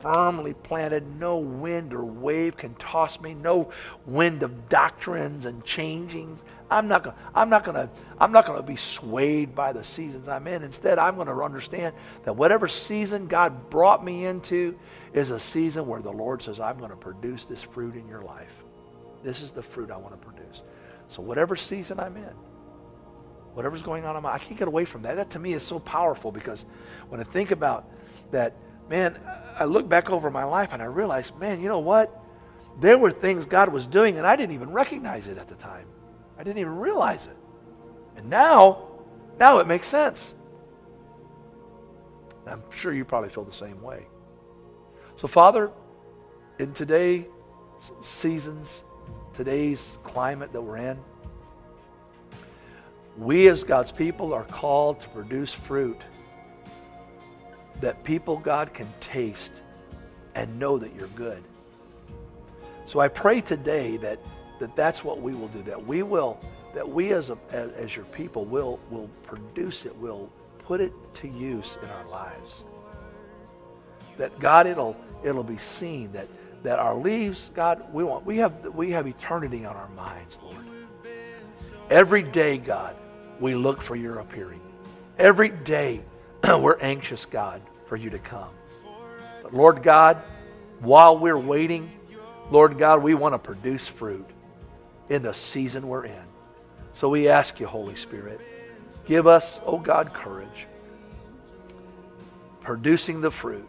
firmly 0.00 0.54
planted. 0.54 1.04
No 1.18 1.38
wind 1.38 1.92
or 1.92 2.04
wave 2.04 2.56
can 2.56 2.74
toss 2.76 3.20
me. 3.20 3.34
No 3.34 3.70
wind 4.06 4.42
of 4.42 4.68
doctrines 4.68 5.46
and 5.46 5.64
changing. 5.64 6.38
I'm 6.70 6.86
not 6.86 7.02
gonna, 7.02 7.16
I'm 7.34 7.50
not 7.50 7.64
to. 7.64 7.90
I'm 8.20 8.30
not 8.30 8.46
to 8.46 8.62
be 8.62 8.76
swayed 8.76 9.54
by 9.54 9.72
the 9.72 9.82
seasons 9.82 10.28
I'm 10.28 10.46
in. 10.46 10.62
Instead, 10.62 10.98
I'm 10.98 11.16
to 11.26 11.32
understand 11.42 11.94
that 12.24 12.34
whatever 12.34 12.68
season 12.68 13.26
God 13.26 13.70
brought 13.70 14.04
me 14.04 14.26
into 14.26 14.78
is 15.12 15.30
a 15.30 15.40
season 15.40 15.86
where 15.86 16.00
the 16.00 16.12
Lord 16.12 16.42
says, 16.42 16.60
"I'm 16.60 16.78
to 16.90 16.96
produce 16.96 17.46
this 17.46 17.62
fruit 17.62 17.96
in 17.96 18.06
your 18.06 18.22
life. 18.22 18.52
This 19.24 19.42
is 19.42 19.50
the 19.50 19.62
fruit 19.62 19.90
I 19.90 19.96
want 19.96 20.12
to 20.12 20.24
produce." 20.24 20.62
So 21.08 21.22
whatever 21.22 21.56
season 21.56 21.98
I'm 21.98 22.16
in, 22.16 22.34
whatever's 23.54 23.82
going 23.82 24.04
on 24.04 24.16
in 24.16 24.22
my, 24.22 24.32
I 24.32 24.38
can't 24.38 24.56
get 24.56 24.68
away 24.68 24.84
from 24.84 25.02
that. 25.02 25.16
That 25.16 25.30
to 25.30 25.40
me 25.40 25.54
is 25.54 25.64
so 25.64 25.80
powerful 25.80 26.30
because 26.30 26.64
when 27.08 27.20
I 27.20 27.24
think 27.24 27.50
about 27.50 27.90
that, 28.30 28.54
man, 28.88 29.18
I 29.58 29.64
look 29.64 29.88
back 29.88 30.08
over 30.10 30.30
my 30.30 30.44
life 30.44 30.72
and 30.72 30.80
I 30.80 30.86
realize, 30.86 31.32
man, 31.34 31.60
you 31.60 31.68
know 31.68 31.80
what? 31.80 32.16
There 32.78 32.96
were 32.96 33.10
things 33.10 33.44
God 33.44 33.70
was 33.70 33.86
doing 33.86 34.18
and 34.18 34.26
I 34.26 34.36
didn't 34.36 34.54
even 34.54 34.70
recognize 34.70 35.26
it 35.26 35.36
at 35.36 35.48
the 35.48 35.56
time. 35.56 35.86
I 36.40 36.42
didn't 36.42 36.60
even 36.60 36.76
realize 36.76 37.26
it. 37.26 37.36
And 38.16 38.30
now, 38.30 38.88
now 39.38 39.58
it 39.58 39.66
makes 39.66 39.86
sense. 39.86 40.32
I'm 42.46 42.62
sure 42.70 42.94
you 42.94 43.04
probably 43.04 43.28
feel 43.28 43.44
the 43.44 43.52
same 43.52 43.82
way. 43.82 44.06
So, 45.16 45.28
Father, 45.28 45.70
in 46.58 46.72
today's 46.72 47.26
seasons, 48.02 48.84
today's 49.34 49.86
climate 50.02 50.50
that 50.54 50.62
we're 50.62 50.78
in, 50.78 50.98
we 53.18 53.48
as 53.48 53.62
God's 53.62 53.92
people 53.92 54.32
are 54.32 54.44
called 54.44 55.02
to 55.02 55.08
produce 55.10 55.52
fruit 55.52 56.00
that 57.82 58.02
people, 58.02 58.38
God, 58.38 58.72
can 58.72 58.86
taste 59.02 59.52
and 60.34 60.58
know 60.58 60.78
that 60.78 60.94
you're 60.94 61.08
good. 61.08 61.44
So 62.86 62.98
I 62.98 63.08
pray 63.08 63.42
today 63.42 63.98
that, 63.98 64.18
that 64.60 64.76
that's 64.76 65.02
what 65.02 65.20
we 65.20 65.34
will 65.34 65.48
do, 65.48 65.62
that 65.62 65.84
we 65.84 66.02
will, 66.02 66.38
that 66.74 66.88
we 66.88 67.12
as, 67.12 67.30
a, 67.30 67.38
as, 67.50 67.72
as 67.72 67.96
your 67.96 68.04
people 68.06 68.44
will, 68.44 68.78
will 68.90 69.08
produce 69.24 69.84
it, 69.84 69.96
will 69.96 70.30
put 70.58 70.80
it 70.80 70.92
to 71.14 71.28
use 71.28 71.76
in 71.82 71.88
our 71.88 72.06
lives. 72.08 72.62
That 74.18 74.38
God, 74.38 74.66
it'll, 74.66 74.96
it'll 75.24 75.42
be 75.42 75.58
seen 75.58 76.12
that, 76.12 76.28
that 76.62 76.78
our 76.78 76.94
leaves, 76.94 77.50
God, 77.54 77.92
we 77.92 78.04
want, 78.04 78.24
we 78.24 78.36
have, 78.36 78.74
we 78.74 78.90
have 78.92 79.06
eternity 79.06 79.64
on 79.64 79.74
our 79.74 79.88
minds, 79.90 80.38
Lord. 80.44 80.64
Every 81.88 82.22
day, 82.22 82.58
God, 82.58 82.94
we 83.40 83.54
look 83.54 83.82
for 83.82 83.96
your 83.96 84.18
appearing. 84.18 84.60
Every 85.18 85.48
day, 85.48 86.02
we're 86.44 86.78
anxious, 86.78 87.24
God, 87.24 87.62
for 87.86 87.96
you 87.96 88.10
to 88.10 88.18
come. 88.18 88.50
But 89.42 89.54
Lord 89.54 89.82
God, 89.82 90.18
while 90.80 91.18
we're 91.18 91.38
waiting, 91.38 91.90
Lord 92.50 92.78
God, 92.78 93.02
we 93.02 93.14
want 93.14 93.34
to 93.34 93.38
produce 93.38 93.88
fruit 93.88 94.26
in 95.10 95.22
the 95.22 95.34
season 95.34 95.86
we're 95.86 96.06
in. 96.06 96.22
So 96.94 97.08
we 97.08 97.28
ask 97.28 97.60
you, 97.60 97.66
Holy 97.66 97.96
Spirit, 97.96 98.40
give 99.04 99.26
us, 99.26 99.60
oh 99.66 99.78
God, 99.78 100.14
courage, 100.14 100.66
producing 102.60 103.20
the 103.20 103.30
fruit 103.30 103.68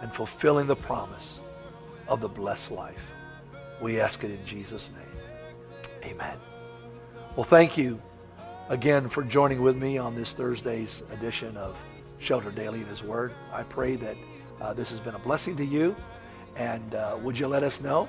and 0.00 0.12
fulfilling 0.12 0.66
the 0.66 0.76
promise 0.76 1.40
of 2.06 2.20
the 2.20 2.28
blessed 2.28 2.70
life. 2.70 3.12
We 3.80 4.00
ask 4.00 4.22
it 4.22 4.30
in 4.30 4.46
Jesus' 4.46 4.90
name. 4.94 6.12
Amen. 6.12 6.36
Well, 7.34 7.44
thank 7.44 7.76
you 7.76 8.00
again 8.68 9.08
for 9.08 9.22
joining 9.22 9.62
with 9.62 9.76
me 9.76 9.98
on 9.98 10.14
this 10.14 10.34
Thursday's 10.34 11.02
edition 11.12 11.56
of 11.56 11.76
Shelter 12.18 12.50
Daily 12.50 12.80
in 12.80 12.86
His 12.86 13.02
Word. 13.02 13.32
I 13.52 13.62
pray 13.64 13.96
that 13.96 14.16
uh, 14.60 14.72
this 14.74 14.90
has 14.90 15.00
been 15.00 15.14
a 15.14 15.18
blessing 15.18 15.56
to 15.56 15.64
you. 15.64 15.96
And 16.56 16.94
uh, 16.94 17.18
would 17.22 17.38
you 17.38 17.48
let 17.48 17.62
us 17.62 17.80
know? 17.80 18.08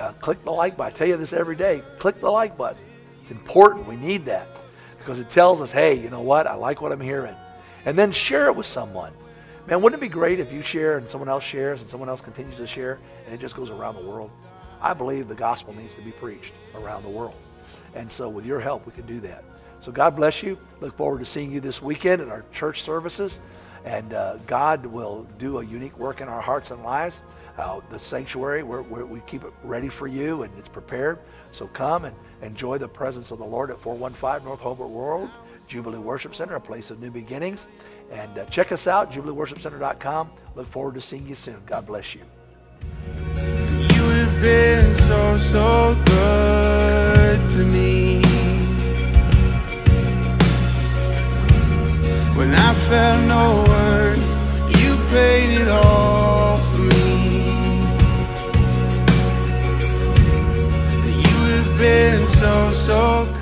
Uh, 0.00 0.12
click 0.20 0.42
the 0.44 0.50
like 0.50 0.76
button. 0.76 0.92
I 0.92 0.96
tell 0.96 1.08
you 1.08 1.16
this 1.16 1.32
every 1.32 1.56
day. 1.56 1.82
Click 1.98 2.20
the 2.20 2.30
like 2.30 2.56
button. 2.56 2.82
It's 3.22 3.30
important. 3.30 3.86
We 3.86 3.96
need 3.96 4.24
that 4.26 4.48
because 4.98 5.20
it 5.20 5.30
tells 5.30 5.60
us, 5.60 5.70
hey, 5.70 5.94
you 5.94 6.10
know 6.10 6.20
what? 6.20 6.46
I 6.46 6.54
like 6.54 6.80
what 6.80 6.92
I'm 6.92 7.00
hearing. 7.00 7.34
And 7.84 7.96
then 7.98 8.12
share 8.12 8.46
it 8.46 8.56
with 8.56 8.66
someone. 8.66 9.12
Man, 9.66 9.80
wouldn't 9.80 10.00
it 10.00 10.04
be 10.04 10.12
great 10.12 10.40
if 10.40 10.52
you 10.52 10.62
share 10.62 10.98
and 10.98 11.08
someone 11.10 11.28
else 11.28 11.44
shares 11.44 11.80
and 11.80 11.88
someone 11.88 12.08
else 12.08 12.20
continues 12.20 12.56
to 12.56 12.66
share 12.66 12.98
and 13.24 13.34
it 13.34 13.40
just 13.40 13.56
goes 13.56 13.70
around 13.70 13.96
the 13.96 14.04
world? 14.04 14.30
I 14.80 14.92
believe 14.92 15.28
the 15.28 15.34
gospel 15.34 15.74
needs 15.74 15.94
to 15.94 16.02
be 16.02 16.10
preached 16.10 16.52
around 16.74 17.02
the 17.02 17.08
world. 17.08 17.34
And 17.94 18.10
so 18.10 18.28
with 18.28 18.44
your 18.44 18.60
help, 18.60 18.84
we 18.84 18.92
can 18.92 19.06
do 19.06 19.20
that. 19.20 19.44
So 19.80 19.92
God 19.92 20.16
bless 20.16 20.42
you. 20.42 20.58
Look 20.80 20.96
forward 20.96 21.20
to 21.20 21.24
seeing 21.24 21.52
you 21.52 21.60
this 21.60 21.80
weekend 21.80 22.20
at 22.20 22.28
our 22.28 22.44
church 22.52 22.82
services. 22.82 23.38
And 23.84 24.12
uh, 24.12 24.36
God 24.46 24.84
will 24.86 25.26
do 25.38 25.58
a 25.58 25.64
unique 25.64 25.98
work 25.98 26.20
in 26.20 26.28
our 26.28 26.40
hearts 26.40 26.70
and 26.70 26.82
lives. 26.82 27.20
Uh, 27.56 27.80
the 27.90 27.98
sanctuary, 27.98 28.62
we're, 28.62 28.82
we're, 28.82 29.04
we 29.04 29.20
keep 29.20 29.44
it 29.44 29.52
ready 29.62 29.88
for 29.88 30.06
you 30.08 30.42
and 30.42 30.52
it's 30.58 30.68
prepared. 30.68 31.18
So 31.52 31.68
come 31.68 32.04
and 32.04 32.16
enjoy 32.42 32.78
the 32.78 32.88
presence 32.88 33.30
of 33.30 33.38
the 33.38 33.44
Lord 33.44 33.70
at 33.70 33.80
415 33.80 34.44
North 34.44 34.60
Hobart 34.60 34.90
Road 34.90 35.30
Jubilee 35.68 35.98
Worship 35.98 36.34
Center, 36.34 36.56
a 36.56 36.60
place 36.60 36.90
of 36.90 37.00
new 37.00 37.10
beginnings. 37.10 37.60
And 38.10 38.38
uh, 38.38 38.44
check 38.46 38.72
us 38.72 38.86
out, 38.86 39.12
jubileeworshipcenter.com. 39.12 40.30
Look 40.54 40.70
forward 40.70 40.94
to 40.94 41.00
seeing 41.00 41.26
you 41.26 41.34
soon. 41.34 41.60
God 41.66 41.86
bless 41.86 42.14
you. 42.14 42.22
You 43.36 44.10
have 44.10 44.42
been 44.42 44.84
so, 44.94 45.36
so 45.38 46.02
good 46.04 47.50
to 47.52 47.58
me. 47.58 48.22
When 52.36 52.54
I 52.54 52.74
felt 52.74 53.26
no 53.26 53.64
so 62.86 63.33